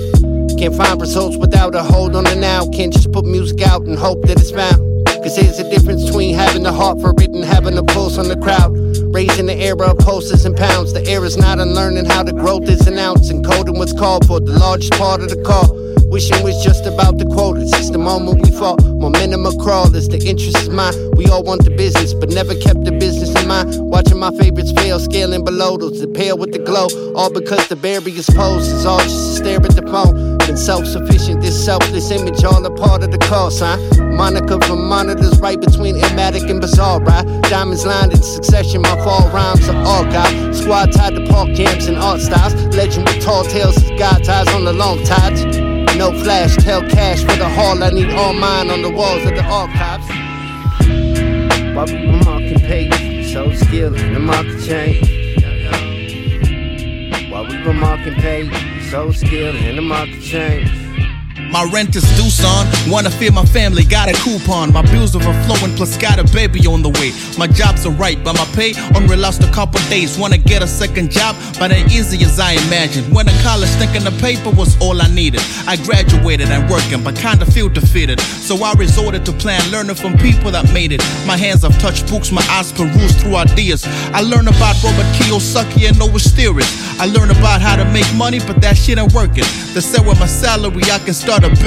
Can't 0.59 0.75
find 0.75 1.01
results 1.01 1.37
without 1.37 1.75
a 1.75 1.83
hold 1.83 2.17
on 2.17 2.25
the 2.25 2.37
now. 2.37 2.67
Can't 2.69 2.93
just 2.93 3.13
put 3.13 3.27
music 3.27 3.61
out 3.63 3.83
and 3.83 3.99
hope 3.99 4.23
that 4.23 4.41
it's 4.41 4.51
found. 4.51 4.90
Cause 5.23 5.37
there's 5.37 5.59
a 5.59 5.69
difference 5.69 6.07
between 6.07 6.35
having 6.35 6.63
the 6.63 6.73
heart 6.73 6.99
for 6.99 7.11
it 7.19 7.31
and 7.31 7.45
having 7.45 7.77
a 7.77 7.83
pulse 7.83 8.17
on 8.17 8.29
the 8.29 8.39
crowd. 8.39 8.73
Raising 9.15 9.47
the 9.47 9.55
era 9.55 9.91
of 9.91 9.99
pulses 9.99 10.47
and 10.47 10.57
pounds. 10.57 10.95
The 10.95 11.07
era 11.07 11.27
is 11.27 11.37
not 11.37 11.59
unlearning 11.59 12.07
how 12.07 12.23
the 12.23 12.33
growth 12.33 12.69
is 12.71 12.87
announced 12.87 13.31
and 13.31 13.45
coding 13.45 13.77
what's 13.79 13.93
called 13.93 14.27
for 14.27 14.41
the 14.41 14.53
largest 14.59 14.93
part 14.93 15.21
of 15.21 15.29
the 15.29 15.43
call. 15.43 15.77
Wishing 16.09 16.43
was 16.43 16.57
just 16.65 16.87
about 16.87 17.19
the 17.19 17.27
quotas. 17.27 17.71
It's 17.75 17.91
the 17.91 17.99
moment 17.99 18.43
we 18.43 18.51
fought. 18.51 18.83
Momentum 18.83 19.45
a 19.45 19.55
crawl 19.63 19.95
as 19.95 20.09
the 20.09 20.19
interest 20.19 20.57
is 20.57 20.71
mine. 20.71 20.95
We 21.17 21.27
all 21.27 21.43
want 21.43 21.65
the 21.65 21.71
business, 21.71 22.15
but 22.15 22.31
never 22.31 22.55
kept 22.55 22.85
the 22.85 22.93
business 22.93 23.31
in 23.41 23.47
mind. 23.47 23.77
Watching 23.79 24.19
my 24.19 24.31
favorites 24.33 24.73
fail, 24.73 24.99
scaling 24.99 25.45
below 25.45 25.77
those 25.77 26.01
that 26.01 26.15
pale 26.15 26.39
with 26.39 26.53
the 26.53 26.60
glow. 26.71 26.87
All 27.15 27.31
because 27.31 27.67
the 27.69 27.75
barriers 27.75 28.31
posed 28.31 28.71
is 28.73 28.87
all 28.87 29.01
just 29.01 29.19
to 29.19 29.37
stare 29.43 29.57
at 29.57 29.75
the 29.75 29.83
phone. 29.83 30.39
Been 30.39 30.57
self 30.57 30.87
sufficient, 30.87 31.43
this 31.43 31.57
selfless 31.65 32.11
image, 32.11 32.45
all 32.45 32.65
a 32.65 32.71
part 32.71 33.03
of 33.03 33.11
the 33.11 33.19
call 33.19 33.51
sign. 33.51 33.79
Monica 34.15 34.59
from 34.67 34.89
monitors 34.89 35.39
right 35.41 35.61
between 35.61 35.97
Illmatic 35.97 36.49
and 36.49 36.61
Bizarre, 36.61 37.01
right? 37.01 37.27
Diamonds 37.51 37.85
lined 37.85 38.13
in 38.13 38.23
succession, 38.23 38.83
my 38.83 38.97
fall 39.05 39.29
rhymes 39.31 39.69
are 39.69 39.83
all 39.85 40.05
got. 40.05 40.31
Squad 40.55 40.93
tied 40.93 41.15
to 41.17 41.27
park 41.27 41.51
jams 41.55 41.87
and 41.87 41.97
art 41.97 42.21
styles. 42.21 42.55
Legend 42.77 43.09
with 43.09 43.21
tall 43.21 43.45
tales, 43.45 43.77
God 43.99 44.23
ties 44.23 44.49
on 44.55 44.65
the 44.65 44.73
long 44.73 45.03
tides. 45.05 45.43
No 45.97 46.13
flash, 46.23 46.57
tell 46.57 46.83
cash 46.83 47.21
for 47.21 47.37
the 47.37 47.49
hall. 47.49 47.83
I 47.83 47.91
need 47.91 48.11
all 48.13 48.33
mine 48.33 48.71
on 48.71 48.83
the 48.83 48.91
walls 48.91 49.25
of 49.27 49.35
the 49.35 49.45
archives. 49.45 50.09
While 51.75 51.87
we 51.87 52.07
were 52.07 52.25
marking 52.25 52.61
page, 52.61 53.33
so 53.33 53.53
skilled 53.55 53.95
the 53.99 54.21
market 54.21 54.63
change. 54.65 55.20
Marking 57.69 58.15
page, 58.15 58.91
so 58.91 59.13
skilled 59.13 59.55
in 59.55 59.77
the 59.77 59.83
market 59.83 60.21
change. 60.23 60.80
My 61.51 61.65
rent 61.65 61.97
is 61.97 62.05
due, 62.17 62.31
son. 62.31 62.67
Wanna 62.89 63.11
feed 63.11 63.35
my 63.35 63.45
family, 63.45 63.83
got 63.85 64.09
a 64.09 64.13
coupon. 64.23 64.73
My 64.73 64.83
bills 64.83 65.17
overflowing, 65.17 65.75
plus 65.75 65.97
got 65.97 66.19
a 66.21 66.25
baby 66.33 66.65
on 66.67 66.83
the 66.83 66.91
way. 66.91 67.11
My 67.37 67.49
job's 67.49 67.85
are 67.85 67.91
alright, 67.91 68.23
but 68.23 68.35
my 68.39 68.45
pay 68.55 68.73
only 68.95 69.19
a 69.21 69.53
couple 69.53 69.81
days. 69.91 70.17
Wanna 70.17 70.39
get 70.39 70.63
a 70.63 70.67
second 70.67 71.11
job, 71.11 71.35
but 71.59 71.73
ain't 71.73 71.91
easy 71.91 72.25
as 72.25 72.39
I 72.39 72.53
imagined. 72.53 73.13
When 73.13 73.29
in 73.29 73.35
college, 73.43 73.69
thinking 73.81 74.05
the 74.05 74.15
paper 74.23 74.51
was 74.51 74.81
all 74.81 75.03
I 75.03 75.09
needed. 75.09 75.43
I 75.67 75.77
graduated 75.77 76.49
and 76.49 76.71
working, 76.71 77.03
but 77.03 77.17
kinda 77.17 77.45
feel 77.47 77.69
defeated. 77.69 78.21
So 78.21 78.63
I 78.63 78.73
resorted 78.75 79.27
to 79.27 79.33
plan, 79.33 79.61
learning 79.71 79.97
from 79.97 80.17
people 80.19 80.53
that 80.53 80.73
made 80.73 80.93
it. 80.93 81.03
My 81.27 81.37
hands 81.37 81.63
have 81.63 81.77
touched 81.81 82.09
books, 82.09 82.31
my 82.31 82.45
eyes 82.49 82.71
perused 82.73 83.19
through 83.21 83.37
ideas. 83.37 83.85
I 84.15 84.21
learned 84.21 84.49
about 84.49 84.81
Robert 84.85 85.07
Kiyosaki 85.17 85.89
and 85.89 85.99
Noah 85.99 86.21
Steers. 86.21 86.69
I 87.01 87.07
learned 87.07 87.33
about 87.33 87.61
how 87.61 87.77
to 87.77 87.85
make 87.87 88.07
money, 88.15 88.39
but 88.39 88.61
that 88.61 88.77
shit 88.77 88.99
ain't 88.99 89.13
working. 89.13 89.45
They 89.75 89.81
said 89.81 90.07
with 90.07 90.21
my 90.21 90.27
salary, 90.27 90.85
I 90.91 90.99
can 90.99 91.15
start 91.15 91.40
out 91.45 91.53
of 91.53 91.61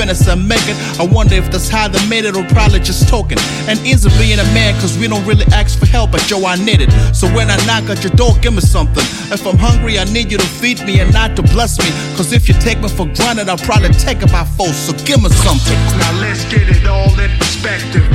I 1.00 1.08
wonder 1.12 1.36
if 1.36 1.52
that's 1.52 1.70
how 1.70 1.88
they 1.88 2.04
made 2.08 2.26
it 2.26 2.36
or 2.36 2.44
probably 2.50 2.80
just 2.80 3.08
talking. 3.10 3.38
And 3.68 3.80
ends 3.86 4.06
up 4.06 4.14
being 4.18 4.40
a 4.40 4.44
man, 4.54 4.74
cause 4.80 4.98
we 4.98 5.08
don't 5.08 5.26
really 5.26 5.46
ask 5.54 5.80
for 5.80 5.86
help, 5.86 6.12
but 6.12 6.30
yo, 6.30 6.46
I 6.46 6.56
need 6.56 6.82
it. 6.82 6.92
So 7.16 7.28
when 7.34 7.50
I 7.50 7.58
knock 7.66 7.90
at 7.90 8.04
your 8.04 8.14
door, 8.14 8.34
give 8.42 8.54
me 8.54 8.62
something. 8.62 9.04
If 9.32 9.46
I'm 9.46 9.58
hungry, 9.58 9.98
I 10.00 10.06
need 10.06 10.32
you 10.32 10.38
to 10.38 10.46
feed 10.46 10.84
me 10.86 11.00
and 11.00 11.12
not 11.14 11.36
to 11.38 11.42
bless 11.42 11.80
me. 11.80 11.90
Cause 12.16 12.34
if 12.34 12.48
you 12.48 12.56
take 12.56 12.80
me 12.82 12.90
for 12.90 13.06
granted, 13.18 13.50
I'll 13.50 13.58
probably 13.58 13.90
take 13.90 14.22
it 14.22 14.32
by 14.32 14.46
force. 14.46 14.78
So 14.78 14.94
give 15.06 15.22
me 15.22 15.30
something. 15.30 15.78
Now 15.98 16.20
let's 16.20 16.46
get 16.46 16.70
it 16.70 16.86
all 16.88 17.14
in 17.20 17.32
perspective. 17.38 18.06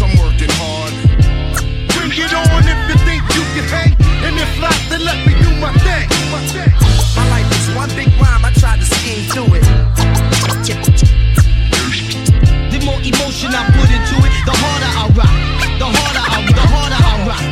I'm 0.00 0.16
working 0.16 0.50
hard. 0.56 0.94
Bring 1.92 2.12
it 2.16 2.32
on 2.32 2.64
if 2.64 2.80
you 2.88 2.96
think 3.04 3.22
you 3.36 3.44
can. 3.68 3.92
And 4.24 4.36
if 4.36 4.52
not, 4.60 4.76
then 4.88 5.04
let 5.04 5.26
me 5.26 5.34
do 5.42 5.50
my 5.60 5.72
thing. 5.84 6.08
My 7.16 7.28
life 7.28 7.50
is 7.52 7.74
one 7.76 7.90
big 7.90 8.08
rhyme, 8.20 8.44
I 8.44 8.50
to 8.50 8.84
scheme 8.84 9.28
to 9.34 9.54
it. 9.54 9.89
The 12.70 12.78
more 12.84 13.00
emotion 13.02 13.50
I 13.50 13.66
put 13.74 13.90
into 13.90 14.16
it, 14.22 14.32
the 14.46 14.54
harder 14.54 14.86
I 14.86 15.10
rock. 15.18 15.34
The 15.78 15.86
harder 15.86 16.22
I, 16.22 16.46
the 16.46 16.60
harder 16.60 16.94
I 16.94 17.26
rock 17.26 17.49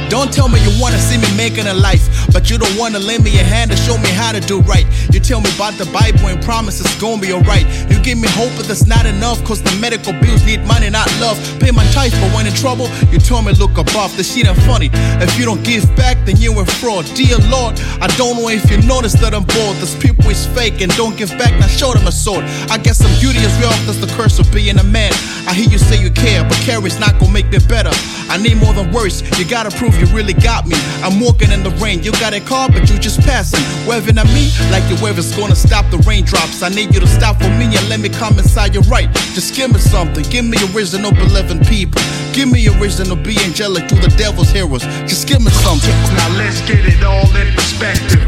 making 1.48 1.66
a 1.66 1.74
life. 1.74 2.04
But 2.32 2.50
you 2.50 2.58
don't 2.58 2.76
wanna 2.76 2.98
lend 2.98 3.24
me 3.24 3.32
a 3.38 3.44
hand 3.44 3.70
to 3.70 3.76
show 3.76 3.96
me 3.96 4.10
how 4.10 4.32
to 4.32 4.40
do 4.40 4.60
right. 4.60 4.86
You 5.12 5.20
tell 5.20 5.40
me 5.40 5.50
about 5.54 5.74
the 5.78 5.86
Bible 5.86 6.28
and 6.28 6.42
promise 6.42 6.80
it's 6.80 6.94
gonna 7.00 7.22
be 7.22 7.32
alright. 7.32 7.66
You 7.90 7.98
give 8.02 8.18
me 8.18 8.28
hope, 8.28 8.52
but 8.56 8.66
that's 8.66 8.86
not 8.86 9.06
enough, 9.06 9.42
cause 9.44 9.62
the 9.62 9.74
medical 9.80 10.12
bills 10.12 10.44
need 10.44 10.60
money, 10.66 10.90
not 10.90 11.08
love. 11.20 11.38
Pay 11.60 11.70
my 11.70 11.86
tithes, 11.92 12.14
but 12.20 12.30
when 12.34 12.46
in 12.46 12.52
trouble, 12.52 12.88
you 13.12 13.18
tell 13.18 13.40
me 13.42 13.52
look 13.52 13.78
above. 13.78 14.14
The 14.16 14.24
shit 14.24 14.46
ain't 14.46 14.60
funny. 14.68 14.90
If 15.24 15.38
you 15.38 15.44
don't 15.46 15.62
give 15.64 15.84
back, 15.96 16.16
then 16.26 16.36
you 16.36 16.52
a 16.60 16.66
fraud. 16.66 17.06
Dear 17.14 17.38
Lord, 17.48 17.80
I 18.04 18.08
don't 18.20 18.36
know 18.36 18.48
if 18.48 18.70
you 18.70 18.78
notice 18.82 19.14
that 19.22 19.32
I'm 19.34 19.44
bored. 19.44 19.76
This 19.78 19.94
people 19.96 20.28
is 20.28 20.46
fake 20.46 20.80
and 20.82 20.92
don't 20.96 21.16
give 21.16 21.30
back, 21.38 21.52
now 21.58 21.66
show 21.66 21.92
them 21.92 22.06
a 22.06 22.12
sword. 22.12 22.44
I 22.68 22.78
guess 22.78 22.98
some 22.98 23.14
beauty 23.20 23.40
as 23.40 23.54
well, 23.62 23.74
that's 23.86 24.00
the 24.04 24.10
curse 24.18 24.38
of 24.38 24.52
being 24.52 24.78
a 24.78 24.84
man. 24.84 25.12
I 25.48 25.54
hear 25.54 25.68
you 25.68 25.78
say 25.78 25.96
you 26.00 26.10
care, 26.10 26.44
but 26.44 26.58
care 26.68 26.84
is 26.86 26.98
not 27.00 27.18
gonna 27.18 27.32
make 27.32 27.48
me 27.50 27.58
better. 27.68 27.94
I 28.28 28.36
need 28.36 28.58
more 28.58 28.74
than 28.74 28.92
words, 28.92 29.24
you 29.38 29.48
gotta 29.48 29.70
prove 29.70 29.97
you 29.98 30.06
really 30.14 30.32
got 30.32 30.66
me. 30.66 30.76
I'm 31.02 31.20
walking 31.20 31.50
in 31.50 31.62
the 31.62 31.70
rain, 31.82 32.02
you 32.02 32.12
got 32.12 32.32
a 32.32 32.40
car, 32.40 32.68
but 32.68 32.88
you 32.88 32.98
just 32.98 33.20
passing. 33.20 33.62
Waving 33.86 34.18
at 34.18 34.26
me 34.32 34.50
like 34.70 34.86
your 34.88 35.00
weather's 35.02 35.34
gonna 35.36 35.56
stop 35.56 35.90
the 35.90 35.98
raindrops. 36.08 36.62
I 36.62 36.68
need 36.68 36.94
you 36.94 37.00
to 37.00 37.06
stop 37.06 37.36
for 37.36 37.50
me 37.60 37.66
and 37.66 37.88
let 37.88 38.00
me 38.00 38.08
come 38.08 38.38
inside 38.38 38.74
your 38.74 38.84
right. 38.84 39.12
Just 39.34 39.54
give 39.54 39.72
me 39.72 39.78
something, 39.78 40.24
give 40.30 40.44
me 40.44 40.58
a 40.58 40.66
reason 40.76 41.02
to 41.02 41.12
believe 41.14 41.50
in 41.50 41.60
people. 41.64 42.00
Give 42.32 42.48
me 42.50 42.66
a 42.66 42.72
reason 42.78 43.06
to 43.06 43.16
be 43.16 43.36
angelic 43.44 43.88
through 43.88 44.00
the 44.00 44.14
devil's 44.16 44.50
heroes. 44.50 44.82
Just 45.06 45.26
give 45.26 45.40
me 45.40 45.50
something. 45.50 45.94
Now 46.14 46.30
let's 46.38 46.60
get 46.62 46.84
it 46.84 47.02
all 47.02 47.28
in 47.36 47.52
perspective. 47.54 48.22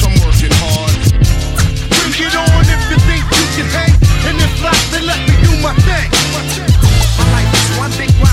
I'm 0.00 0.16
working 0.24 0.54
hard. 0.62 0.94
Bring 1.90 2.16
it 2.26 2.34
on 2.34 2.62
if 2.66 2.82
you 2.90 2.98
think 3.06 3.22
you 3.22 3.46
can 3.56 3.68
hang. 3.70 3.94
And 4.26 4.36
if 4.38 4.54
not, 4.62 4.76
then 4.92 5.06
let 5.06 5.20
me 5.28 5.34
do 5.44 5.52
my 5.62 5.74
thing. 5.86 6.08
My 7.18 7.26
life 7.36 7.50
is 7.52 7.68
one 7.78 7.92
big 8.00 8.10
rhyme, 8.18 8.29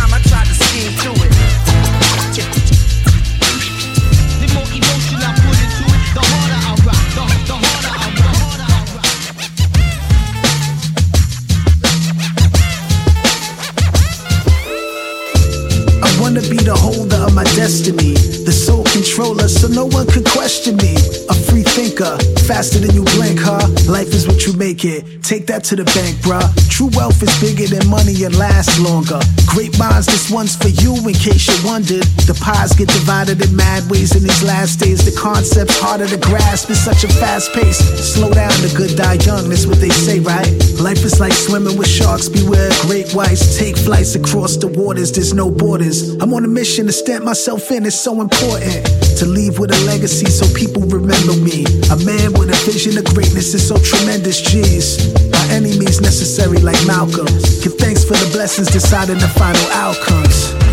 so 19.47 19.67
no 19.67 19.85
one 19.85 20.05
can 20.07 20.23
question 20.23 20.75
me. 20.77 20.95
A 21.29 21.33
free 21.33 21.63
thinker, 21.63 22.17
faster 22.47 22.79
than 22.79 22.95
you 22.95 23.03
blink, 23.19 23.37
huh? 23.43 23.67
Life 23.91 24.15
is 24.15 24.25
what 24.25 24.47
you 24.47 24.53
make 24.53 24.85
it. 24.85 25.21
Take 25.21 25.47
that 25.47 25.65
to 25.65 25.75
the 25.75 25.83
bank, 25.91 26.15
bruh. 26.23 26.47
True 26.71 26.87
wealth 26.95 27.21
is 27.21 27.33
bigger 27.43 27.67
than 27.67 27.83
money 27.91 28.23
and 28.23 28.33
lasts 28.39 28.79
longer. 28.79 29.19
Great 29.45 29.77
minds, 29.77 30.07
this 30.07 30.31
one's 30.31 30.55
for 30.55 30.71
you 30.71 30.95
in 31.03 31.13
case 31.13 31.43
you 31.43 31.57
wondered. 31.67 32.07
The 32.23 32.39
pies 32.39 32.71
get 32.71 32.87
divided 32.87 33.43
in 33.43 33.53
mad 33.53 33.83
ways 33.91 34.15
in 34.15 34.23
these 34.23 34.43
last 34.43 34.79
days. 34.79 35.03
The 35.03 35.11
concept's 35.19 35.77
harder 35.77 36.07
to 36.07 36.17
grasp, 36.17 36.69
it's 36.71 36.79
such 36.79 37.03
a 37.03 37.11
fast 37.19 37.51
pace. 37.51 37.83
Slow 37.99 38.31
down, 38.31 38.55
the 38.63 38.71
good 38.71 38.95
die 38.95 39.19
young, 39.27 39.49
that's 39.49 39.67
what 39.67 39.83
they 39.83 39.91
say, 39.91 40.19
right? 40.19 40.47
Life 40.79 41.03
is 41.03 41.19
like 41.19 41.33
swimming 41.33 41.77
with 41.77 41.89
sharks, 41.91 42.29
beware 42.29 42.71
great 42.87 43.11
whites. 43.11 43.59
Take 43.59 43.75
flights 43.75 44.15
across 44.15 44.55
the 44.55 44.67
waters, 44.67 45.11
there's 45.11 45.33
no 45.33 45.51
borders. 45.51 46.15
I'm 46.23 46.33
on 46.33 46.45
a 46.45 46.47
mission 46.47 46.85
to 46.87 46.93
stamp 46.93 47.25
myself 47.25 47.69
in, 47.71 47.85
it's 47.85 47.99
so 47.99 48.21
important. 48.21 48.87
To 49.19 49.25
leave 49.25 49.59
with 49.59 49.71
a 49.71 49.79
legacy 49.85 50.27
so 50.27 50.45
people 50.53 50.83
remember 50.83 51.33
me. 51.41 51.65
A 51.91 51.97
man 52.05 52.36
with 52.37 52.49
a 52.49 52.71
vision 52.71 52.97
of 52.97 53.05
greatness 53.13 53.53
is 53.53 53.67
so 53.67 53.77
tremendous, 53.77 54.41
jeez. 54.41 54.97
By 55.31 55.43
any 55.53 55.77
means 55.77 56.01
necessary, 56.01 56.59
like 56.59 56.79
Malcolm. 56.85 57.27
Give 57.61 57.75
thanks 57.75 58.03
for 58.03 58.13
the 58.13 58.29
blessings 58.31 58.69
deciding 58.69 59.19
the 59.19 59.29
final 59.29 59.65
outcomes. 59.71 60.66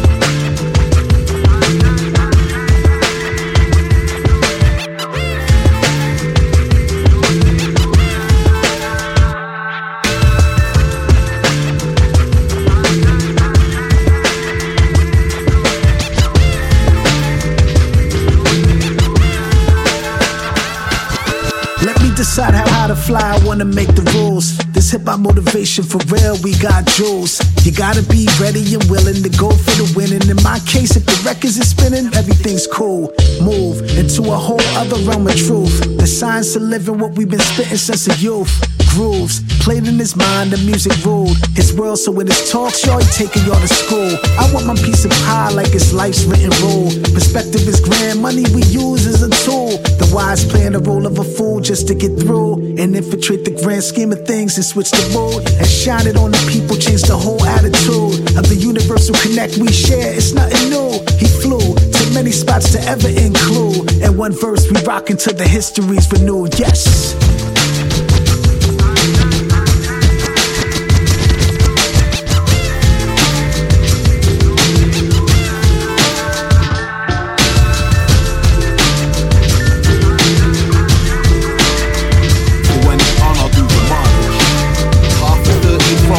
Fly, 23.07 23.37
I 23.37 23.45
wanna 23.45 23.65
make 23.65 23.89
the 23.95 24.03
rules. 24.17 24.57
This 24.73 24.91
hip 24.91 25.07
hop 25.07 25.21
motivation 25.21 25.85
for 25.85 25.99
real, 26.09 26.37
we 26.43 26.57
got 26.59 26.87
jewels. 26.87 27.41
You 27.65 27.73
gotta 27.73 28.03
be 28.03 28.27
ready 28.41 28.65
and 28.75 28.85
willing 28.91 29.23
to 29.23 29.29
go 29.29 29.51
for 29.51 29.75
the 29.81 29.93
win. 29.97 30.13
And 30.13 30.25
in 30.29 30.41
my 30.43 30.59
case, 30.61 30.97
if 30.97 31.05
the 31.05 31.17
records 31.25 31.59
is 31.59 31.71
spinning, 31.71 32.07
everything's 32.15 32.67
cool. 32.67 33.13
Move 33.41 33.81
into 33.99 34.23
a 34.33 34.37
whole 34.37 34.65
other 34.81 34.97
realm 35.09 35.27
of 35.27 35.37
truth. 35.37 35.97
The 35.99 36.07
science 36.07 36.57
of 36.57 36.63
living 36.63 36.99
what 36.99 37.13
we've 37.17 37.29
been 37.29 37.41
spitting 37.41 37.77
since 37.77 38.09
a 38.09 38.15
youth. 38.17 38.74
Grooves 38.95 39.43
played 39.59 39.87
in 39.89 39.99
his 39.99 40.15
mind, 40.15 40.53
the 40.53 40.59
music 40.59 40.95
ruled 41.05 41.37
his 41.57 41.75
world. 41.75 41.99
So 41.99 42.13
when 42.13 42.27
his 42.29 42.51
talks, 42.51 42.87
y'all 42.87 43.03
he 43.03 43.07
taking 43.11 43.43
y'all 43.43 43.61
to 43.61 43.67
school. 43.67 44.15
I 44.39 44.47
want 44.55 44.67
my 44.67 44.75
piece 44.77 45.05
of 45.05 45.11
pie 45.27 45.51
like 45.51 45.75
it's 45.75 45.93
life's 45.93 46.25
written 46.25 46.55
rule. 46.63 46.91
Perspective 47.11 47.67
is 47.67 47.81
grand, 47.81 48.23
money 48.23 48.45
we 48.55 48.63
use 48.71 49.07
is 49.07 49.23
a 49.23 49.31
tool. 49.43 49.83
The 49.99 50.09
wise 50.15 50.45
playing 50.45 50.73
the 50.73 50.81
role 50.81 51.07
of 51.07 51.19
a 51.19 51.25
fool 51.25 51.61
just 51.61 51.89
to 51.89 51.95
get 51.95 52.17
through 52.21 52.79
and 52.79 52.95
infiltrate 52.95 53.45
the 53.45 53.51
grand 53.51 53.83
scheme 53.83 54.13
of 54.13 54.25
things 54.27 54.57
and 54.57 54.65
switch 54.65 54.91
the 54.91 55.07
mood 55.11 55.43
and 55.59 55.67
shine 55.67 56.07
it 56.07 56.17
on 56.17 56.31
the 56.31 56.43
people, 56.47 56.77
change 56.77 57.03
the 57.03 57.19
whole 57.19 57.43
attitude 57.45 58.23
of 58.39 58.49
the 58.49 58.57
universal 58.57 59.15
connect 59.27 59.59
we 59.59 59.73
share. 59.73 60.15
It's 60.15 60.33
nothing 60.33 60.71
new. 60.71 61.03
He 61.19 61.27
flew 61.27 61.75
many 62.15 62.31
spots 62.31 62.71
to 62.73 62.81
ever 62.83 63.09
include. 63.09 63.91
And 64.03 64.17
one 64.17 64.33
verse 64.33 64.71
we 64.71 64.81
rock 64.83 65.11
until 65.11 65.35
the 65.35 65.47
history's 65.47 66.11
renewed. 66.13 66.59
Yes. 66.59 67.44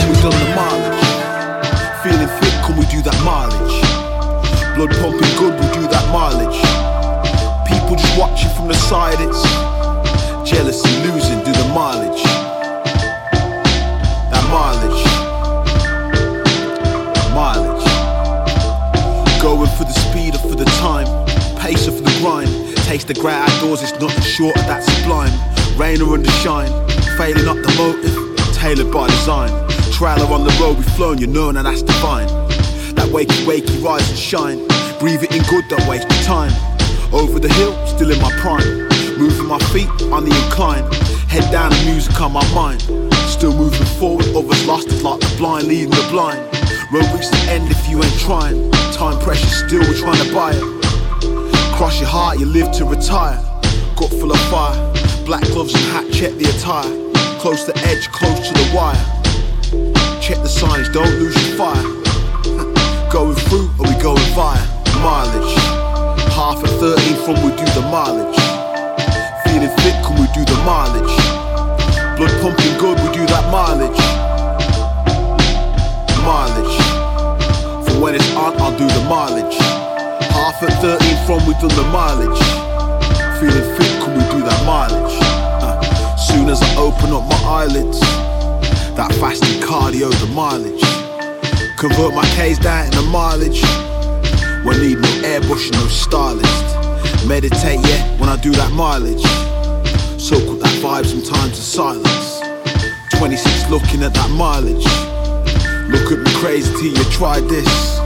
We 0.08 0.16
done 0.22 0.38
the 0.38 0.56
mileage. 0.56 1.04
Feeling 2.04 2.30
fit, 2.40 2.54
can 2.66 2.78
we 2.78 2.86
do 2.88 3.02
that 3.02 3.18
mileage? 3.26 3.78
Blood 4.76 4.92
pumping 5.02 5.34
good, 5.40 5.54
we 5.58 5.68
do 5.74 5.88
that 5.90 6.06
mileage. 6.12 6.60
People 7.66 7.96
just 7.96 8.18
watching 8.18 8.50
from 8.56 8.68
the 8.68 8.76
side, 8.76 9.18
it's 9.20 9.42
jealousy, 10.50 10.90
losing, 11.08 11.40
do 11.44 11.52
the 11.52 11.68
mileage. 11.74 12.24
That 14.30 14.46
mileage. 14.54 15.04
Mileage. 17.34 17.86
Going 19.42 19.70
for 19.78 19.86
the 19.86 19.94
speed 19.94 20.36
or 20.36 20.40
for 20.40 20.56
the 20.56 20.66
time, 20.82 21.08
pace 21.58 21.88
or 21.88 21.92
for 21.92 22.02
the 22.02 22.16
grind. 22.22 22.50
Taste 22.86 23.08
the 23.08 23.16
great 23.16 23.34
outdoors, 23.34 23.82
it's 23.82 24.00
nothing 24.00 24.24
short 24.24 24.56
of 24.58 24.66
that 24.68 24.84
sublime. 24.84 25.34
Rain 25.80 26.02
or 26.02 26.14
under 26.14 26.30
shine, 26.44 26.70
failing 27.18 27.48
up 27.48 27.58
the 27.58 27.74
motive, 27.78 28.54
tailored 28.54 28.92
by 28.92 29.08
design. 29.08 29.52
Trailer 29.96 30.28
on 30.28 30.44
the 30.44 30.52
road, 30.60 30.76
we've 30.76 30.92
flown, 30.98 31.20
you 31.20 31.28
know, 31.28 31.52
now 31.52 31.64
that's 31.64 31.82
divine. 31.82 32.28
That 33.00 33.08
wakey 33.16 33.48
wakey 33.48 33.82
rise 33.82 34.04
and 34.10 34.20
shine, 34.20 34.58
breathe 35.00 35.24
it 35.24 35.32
in 35.34 35.42
good, 35.48 35.64
don't 35.70 35.88
waste 35.88 36.12
your 36.12 36.24
time. 36.24 36.52
Over 37.14 37.40
the 37.40 37.48
hill, 37.48 37.72
still 37.88 38.12
in 38.12 38.20
my 38.20 38.30
prime, 38.44 38.90
moving 39.18 39.48
my 39.48 39.58
feet 39.72 39.88
on 40.12 40.28
the 40.28 40.36
incline. 40.36 40.84
Head 41.32 41.50
down, 41.50 41.72
the 41.72 41.82
music 41.86 42.20
on 42.20 42.34
my 42.34 42.44
mind. 42.54 42.82
Still 43.32 43.56
moving 43.56 43.88
forward, 43.96 44.28
others 44.36 44.68
lost, 44.68 44.88
it's 44.88 45.02
like 45.02 45.22
the 45.22 45.34
blind 45.38 45.70
leading 45.70 45.92
the 45.92 46.08
blind. 46.12 46.44
Road 46.92 47.08
reach 47.16 47.32
the 47.32 47.46
end 47.48 47.72
if 47.72 47.88
you 47.88 48.04
ain't 48.04 48.20
trying. 48.20 48.70
Time 48.92 49.18
pressure, 49.24 49.48
still 49.48 49.80
we're 49.80 49.96
trying 49.96 50.20
to 50.20 50.34
buy 50.36 50.52
it. 50.52 50.66
Cross 51.80 52.02
your 52.02 52.10
heart, 52.10 52.38
you 52.38 52.46
live 52.46 52.70
to 52.74 52.84
retire. 52.84 53.40
Gut 53.96 54.12
full 54.12 54.34
of 54.34 54.42
fire. 54.52 54.76
Black 55.24 55.44
gloves 55.56 55.74
and 55.74 55.84
hat, 55.96 56.12
check 56.12 56.36
the 56.36 56.52
attire. 56.52 56.92
Close 57.40 57.66
the 57.66 57.78
edge, 57.88 58.12
close 58.12 58.46
to 58.46 58.54
the 58.54 58.76
wire. 58.76 59.25
Signs, 60.66 60.90
don't 60.90 61.20
lose 61.20 61.36
your 61.46 61.58
fire. 61.58 61.84
going 63.14 63.36
through 63.46 63.70
or 63.78 63.86
we 63.86 63.96
going 64.02 64.18
via? 64.34 64.58
Mileage. 64.98 65.54
Half 66.34 66.64
at 66.64 66.74
13 66.82 67.16
from 67.24 67.36
we 67.46 67.52
do 67.54 67.66
the 67.78 67.86
mileage. 67.94 68.40
Feeling 69.46 69.70
fit, 69.82 69.96
can 70.04 70.16
we 70.18 70.26
do 70.34 70.42
the 70.44 70.58
mileage? 70.66 71.16
Blood 72.18 72.34
pumping 72.42 72.78
good, 72.80 72.98
we 73.06 73.10
do 73.14 73.26
that 73.28 73.46
mileage. 73.54 74.02
Mileage. 76.26 76.76
For 77.86 78.02
when 78.02 78.16
it's 78.16 78.32
on, 78.34 78.60
I'll 78.60 78.78
do 78.78 78.88
the 78.88 79.06
mileage. 79.08 79.58
Half 80.34 80.64
at 80.64 80.74
13 80.82 81.26
from 81.28 81.46
we 81.46 81.54
do 81.62 81.68
the 81.70 81.86
mileage. 81.94 82.42
Feeling 83.40 83.78
fit, 83.78 83.94
can 84.02 84.18
we 84.18 84.24
do 84.34 84.42
that 84.42 84.66
mileage? 84.66 85.16
Uh, 85.22 86.16
soon 86.16 86.50
as 86.50 86.60
I 86.62 86.76
open 86.78 87.12
up 87.14 87.24
my 87.30 87.42
eyelids, 87.46 88.02
that 88.96 89.14
fasting 89.16 89.60
cardio, 89.60 90.10
the 90.22 90.28
mileage. 90.28 90.82
Convert 91.78 92.14
my 92.14 92.24
K's 92.36 92.58
down 92.58 92.86
into 92.86 93.02
mileage. 93.04 93.62
When 94.64 94.80
need 94.80 95.00
no 95.00 95.10
airbrush, 95.28 95.72
no 95.74 95.86
stylist. 95.88 97.28
Meditate, 97.28 97.80
yeah, 97.86 98.20
when 98.20 98.30
I 98.30 98.38
do 98.38 98.52
that 98.52 98.72
mileage. 98.72 99.22
Soak 100.20 100.48
up 100.48 100.60
that 100.60 100.76
vibe 100.80 101.06
sometimes 101.06 101.58
in 101.60 101.64
silence. 101.64 102.40
26 103.18 103.70
looking 103.70 104.02
at 104.04 104.14
that 104.14 104.32
mileage. 104.32 104.86
Look 105.92 106.12
at 106.12 106.20
me 106.20 106.32
crazy 106.40 106.72
till 106.80 106.96
you 106.96 107.04
try 107.12 107.42
this. 107.42 108.00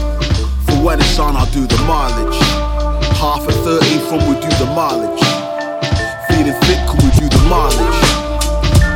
For 0.66 0.82
when 0.82 1.00
it's 1.00 1.20
on, 1.20 1.38
I'll 1.38 1.46
do 1.54 1.68
the 1.68 1.78
mileage. 1.86 2.40
Half 3.22 3.48
at 3.48 3.54
13 3.62 4.00
from 4.10 4.26
we 4.28 4.42
do 4.42 4.50
the 4.58 4.72
mileage. 4.74 5.22
Feeling 6.28 6.58
fit, 6.66 6.82
can 6.90 6.98
we 7.06 7.12
do 7.20 7.30
the 7.30 7.46
mileage? 7.48 8.09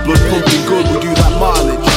Blood 0.03 0.19
pumping 0.29 0.65
good, 0.65 0.85
we 0.87 0.99
do 0.99 1.13
that 1.15 1.39
mileage. 1.39 1.92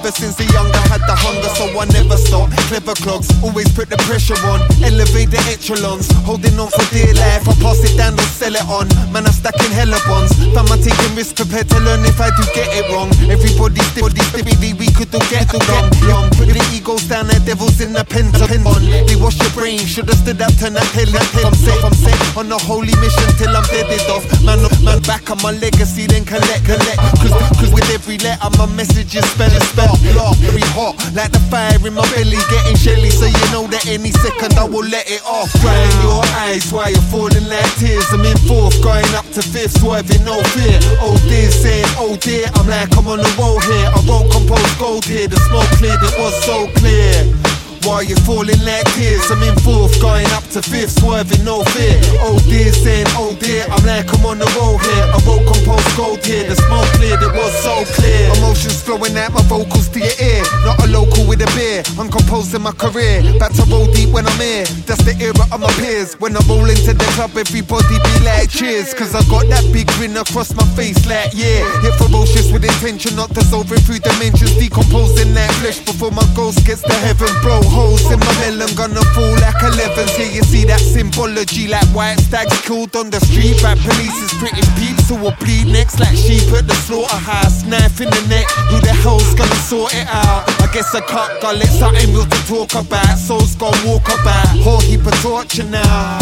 Ever 0.00 0.16
since 0.16 0.40
a 0.40 0.48
young, 0.56 0.64
I 0.72 0.80
had 0.88 1.04
the 1.04 1.12
hunger, 1.12 1.52
so 1.60 1.68
I 1.76 1.84
never 1.92 2.16
stop. 2.16 2.48
Clever 2.72 2.96
clocks, 3.04 3.28
always 3.44 3.68
put 3.76 3.92
the 3.92 4.00
pressure 4.08 4.38
on. 4.48 4.64
Elevate 4.80 5.28
the 5.28 5.36
echelons, 5.44 6.08
holding 6.24 6.56
on 6.56 6.72
for 6.72 6.88
dear 6.88 7.12
life. 7.20 7.44
I 7.44 7.52
pass 7.60 7.84
it 7.84 8.00
down, 8.00 8.16
don't 8.16 8.32
sell 8.32 8.56
it 8.56 8.64
on. 8.64 8.88
Man, 9.12 9.28
I'm 9.28 9.36
stacking 9.36 9.68
hella 9.68 10.00
bonds. 10.08 10.32
I'm 10.56 10.72
taking 10.80 11.12
risks 11.12 11.36
prepared 11.36 11.68
to 11.76 11.78
learn 11.84 12.00
if 12.08 12.16
I 12.16 12.32
do 12.32 12.48
get 12.56 12.72
it 12.72 12.88
wrong. 12.88 13.12
Everybody's 13.28 13.84
body 13.92 14.24
stiffy, 14.32 14.72
we 14.72 14.88
could 14.88 15.12
do 15.12 15.20
get 15.28 15.52
wrong. 15.68 15.92
Young, 16.08 16.32
put 16.32 16.48
the 16.48 16.64
egos 16.72 17.04
down, 17.04 17.28
the 17.28 17.36
devils 17.44 17.84
in 17.84 17.92
the 17.92 18.00
pentagon. 18.00 18.64
They 19.04 19.20
wash 19.20 19.36
your 19.36 19.52
brain, 19.52 19.84
should've 19.84 20.16
stood 20.16 20.40
up, 20.40 20.56
turn 20.56 20.80
that 20.80 20.88
pill, 20.96 21.12
that. 21.12 21.28
I'm 21.44 21.52
set, 21.52 21.76
I'm 21.84 21.92
set 21.92 22.16
on 22.40 22.48
a 22.48 22.56
holy 22.56 22.96
mission 23.04 23.28
till 23.36 23.52
I'm 23.52 23.68
deaded 23.68 24.00
off. 24.08 24.24
Man, 24.48 24.64
man, 24.84 25.00
back 25.02 25.30
on 25.30 25.38
my 25.42 25.52
legacy, 25.52 26.06
then 26.06 26.24
collect, 26.24 26.64
collect. 26.64 26.98
Cause, 27.20 27.34
cause 27.58 27.72
with 27.72 27.88
every 27.90 28.18
letter, 28.18 28.50
my 28.58 28.66
message 28.66 29.14
is 29.14 29.24
spell 29.30 29.50
it, 29.52 29.62
spell 29.72 29.96
block, 30.12 30.36
very 30.38 30.64
hot. 30.76 30.96
Like 31.14 31.32
the 31.32 31.40
fire 31.50 31.78
in 31.80 31.94
my 31.94 32.04
belly, 32.12 32.38
getting 32.50 32.76
shelly. 32.76 33.10
So 33.10 33.26
you 33.26 33.46
know 33.52 33.66
that 33.68 33.86
any 33.86 34.10
second 34.10 34.54
I 34.58 34.64
will 34.64 34.86
let 34.86 35.08
it 35.10 35.22
off. 35.24 35.52
Crying 35.60 35.96
your 36.02 36.24
eyes 36.44 36.72
while 36.72 36.90
you're 36.90 37.08
falling 37.12 37.46
like 37.48 37.70
tears. 37.78 38.06
I'm 38.12 38.24
in 38.24 38.36
fourth, 38.48 38.76
going 38.82 39.08
up 39.14 39.26
to 39.36 39.42
fifth, 39.42 39.80
swerving 39.80 40.24
no 40.24 40.40
fear. 40.56 40.78
Oh 41.00 41.16
dear, 41.28 41.50
saying, 41.50 41.88
oh 41.96 42.16
dear, 42.16 42.46
I'm 42.54 42.68
like, 42.68 42.90
I'm 42.96 43.06
on 43.08 43.18
the 43.18 43.32
roll 43.38 43.60
here. 43.60 43.88
I 43.90 44.00
won't 44.06 44.30
compose 44.32 44.74
gold 44.76 45.04
here. 45.04 45.28
The 45.28 45.38
smoke 45.48 45.68
cleared, 45.78 46.00
it 46.02 46.14
was 46.18 46.34
so 46.44 46.68
clear. 46.78 47.39
While 47.84 48.04
you're 48.04 48.20
falling 48.28 48.60
like 48.60 48.84
tears, 48.92 49.24
I'm 49.30 49.42
in 49.42 49.56
fourth, 49.64 49.96
going 50.00 50.28
up 50.36 50.44
to 50.52 50.60
fifth, 50.60 51.00
swerving 51.00 51.44
no 51.44 51.64
fear. 51.72 51.96
Oh 52.20 52.36
dear, 52.44 52.72
saying, 52.72 53.08
oh 53.16 53.32
dear, 53.40 53.64
I'm 53.72 53.84
like, 53.88 54.04
I'm 54.12 54.24
on 54.26 54.38
the 54.38 54.48
roll 54.60 54.76
here. 54.76 55.06
I 55.08 55.16
wrote 55.24 55.48
compose 55.48 55.88
gold 55.96 56.20
here, 56.20 56.44
the 56.44 56.56
smoke 56.56 56.84
cleared, 57.00 57.22
it 57.24 57.32
was 57.32 57.52
so 57.64 57.80
clear. 57.96 58.28
Emotions 58.36 58.82
flowing 58.82 59.16
out 59.16 59.32
my 59.32 59.40
vocals 59.48 59.88
to 59.96 59.98
your 59.98 60.12
ear. 60.20 60.44
Not 60.60 60.76
a 60.84 60.86
local 60.92 61.24
with 61.24 61.40
a 61.40 61.48
beer, 61.56 61.80
I'm 61.96 62.12
composing 62.12 62.60
my 62.60 62.72
career. 62.76 63.24
Back 63.40 63.56
to 63.56 63.64
roll 63.72 63.88
deep 63.88 64.12
when 64.12 64.28
I'm 64.28 64.40
here, 64.40 64.68
that's 64.84 65.00
the 65.08 65.16
era 65.16 65.48
of 65.48 65.60
my 65.60 65.72
peers. 65.80 66.20
When 66.20 66.36
I 66.36 66.40
roll 66.44 66.68
into 66.68 66.92
the 66.92 67.08
club, 67.16 67.32
everybody 67.32 67.96
be 67.96 68.14
like, 68.28 68.52
cheers. 68.52 68.92
Cause 68.92 69.16
I 69.16 69.24
got 69.32 69.48
that 69.48 69.64
big 69.72 69.88
grin 69.96 70.16
across 70.20 70.52
my 70.52 70.68
face, 70.76 71.00
like, 71.08 71.32
yeah. 71.32 71.64
Hit 71.80 71.96
ferocious 71.96 72.52
with 72.52 72.60
intention, 72.60 73.16
not 73.16 73.32
dissolving 73.32 73.80
through 73.80 74.04
dimensions, 74.04 74.52
decomposing 74.60 75.32
that 75.32 75.48
flesh 75.64 75.80
before 75.80 76.12
my 76.12 76.26
ghost 76.36 76.60
gets 76.68 76.84
to 76.84 76.92
heaven, 77.00 77.32
bro 77.40 77.69
holes 77.70 78.04
in 78.10 78.18
my 78.18 78.32
melon 78.42 78.74
gonna 78.74 79.02
fall 79.14 79.34
like 79.40 79.62
11s. 79.62 80.16
Here 80.16 80.30
you 80.30 80.42
see 80.42 80.64
that 80.66 80.80
symbology 80.80 81.68
like 81.68 81.86
white 81.94 82.18
stags 82.18 82.60
killed 82.62 82.94
on 82.96 83.10
the 83.10 83.20
street 83.20 83.62
by 83.62 83.74
police 83.74 84.18
is 84.20 84.32
British 84.38 84.68
peeps 84.76 85.08
who 85.08 85.16
will 85.16 85.36
bleed 85.38 85.66
next 85.66 86.00
like 86.00 86.16
sheep 86.16 86.44
at 86.52 86.66
the 86.66 86.74
slaughterhouse. 86.86 87.64
Knife 87.64 88.00
in 88.00 88.10
the 88.10 88.24
neck, 88.28 88.46
who 88.68 88.80
the 88.80 88.92
hell's 88.92 89.34
gonna 89.34 89.60
sort 89.70 89.94
it 89.94 90.06
out? 90.08 90.59
Guess 90.72 90.94
I 90.94 91.00
can't 91.00 91.42
go 91.42 91.50
let 91.50 91.66
something 91.66 92.14
real 92.14 92.24
to 92.24 92.40
talk 92.46 92.70
about. 92.78 93.18
Souls 93.18 93.56
gonna 93.56 93.76
walk 93.84 94.06
about, 94.06 94.46
whole 94.62 94.78
heap 94.78 95.04
of 95.04 95.14
torture 95.20 95.64
now. 95.64 96.18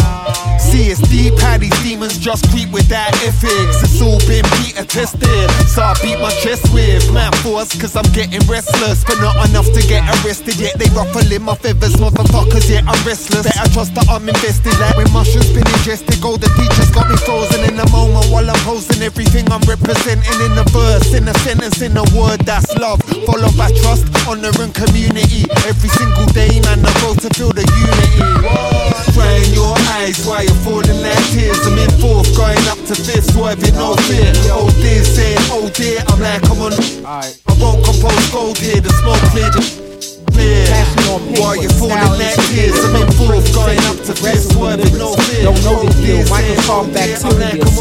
See 0.57 0.89
it's 0.89 0.99
deep 1.05 1.37
how 1.37 1.59
these 1.59 1.77
demons 1.85 2.17
just 2.17 2.49
creep 2.49 2.71
without 2.71 3.13
ethics. 3.21 3.77
It's 3.85 4.01
all 4.01 4.17
been 4.25 4.41
beta 4.57 4.85
tested, 4.89 5.49
so 5.69 5.83
I 5.85 5.93
beat 6.01 6.17
my 6.17 6.33
chest 6.41 6.65
with 6.73 7.13
mad 7.13 7.35
force 7.45 7.77
cause 7.79 7.95
I'm 7.95 8.09
getting 8.11 8.41
restless, 8.49 9.05
but 9.05 9.21
not 9.21 9.37
enough 9.49 9.69
to 9.69 9.81
get 9.85 10.01
arrested 10.25 10.57
yet. 10.57 10.79
They 10.79 10.89
ruffling 10.97 11.43
my 11.43 11.53
feathers, 11.53 11.93
motherfuckers. 12.01 12.69
Yeah, 12.69 12.88
restless. 13.09 13.49
Better 13.49 13.69
trust 13.73 13.91
that 13.97 14.05
I'm 14.05 14.29
invested. 14.29 14.77
Like 14.77 14.93
when 14.93 15.09
mushrooms 15.09 15.49
been 15.49 15.65
ingested, 15.81 16.21
golden 16.21 16.53
teachers 16.53 16.93
got 16.93 17.09
me 17.09 17.17
frozen 17.25 17.65
in 17.65 17.73
the 17.73 17.87
moment 17.89 18.29
while 18.29 18.45
I'm 18.45 18.61
posing 18.61 19.01
everything 19.01 19.49
I'm 19.49 19.65
representing 19.65 20.37
in 20.45 20.53
the 20.53 20.65
verse, 20.69 21.09
in 21.17 21.25
a 21.25 21.33
sentence, 21.41 21.81
in 21.81 21.97
a 21.97 22.05
word. 22.13 22.45
That's 22.45 22.69
love, 22.77 23.01
followed 23.25 23.57
by 23.57 23.73
trust, 23.81 24.05
honor 24.29 24.53
and 24.61 24.73
community. 24.77 25.49
Every 25.65 25.89
single 25.89 26.29
day, 26.37 26.61
man, 26.69 26.85
I 26.85 26.93
go 27.01 27.17
to 27.17 27.29
feel 27.33 27.49
the 27.49 27.65
unity. 27.65 28.21
Crying 29.17 29.51
your 29.57 29.73
eyes 29.97 30.21
while 30.29 30.45
you're 30.45 30.61
falling 30.61 31.01
like 31.01 31.25
tears. 31.33 31.57
I'm 31.65 31.81
in 31.81 31.89
fourth, 31.97 32.29
going 32.37 32.61
up 32.69 32.77
to 32.85 32.93
fifth, 32.93 33.33
swerving 33.33 33.73
no 33.73 33.97
fear. 34.05 34.29
Oh 34.53 34.69
dear, 34.77 35.01
saying 35.01 35.49
oh 35.49 35.65
dear, 35.73 36.05
I'm 36.13 36.21
like, 36.21 36.45
come 36.45 36.61
on. 36.61 36.77
I 37.01 37.33
won't 37.57 37.81
compose 37.81 38.29
gold 38.29 38.57
here, 38.61 38.77
the 38.77 38.93
smoke 39.01 39.25
cleared. 39.33 39.88
While 41.39 41.55
you're 41.55 41.69
falling 41.71 41.97
like 42.19 42.35
tears, 42.51 42.77
I'm 42.83 42.95
in 42.95 43.11
fourth, 43.17 43.53
going 43.53 43.79
up 43.89 43.97
to 44.05 44.13
fifth, 44.13 44.51
swerving 44.53 44.97
no 44.97 45.13
fear. 45.15 45.43
Don't 45.43 45.63
know 45.63 45.83
the 45.83 45.89
Oh 45.89 46.01
deal, 46.01 46.17
dear, 46.17 46.25
saying, 46.25 46.57
Microsoft 46.57 46.69
oh 46.69 46.85
dear, 46.85 47.15
I'm 47.15 47.39
bacteria, 47.39 47.49
like, 47.49 47.61
come 47.61 47.79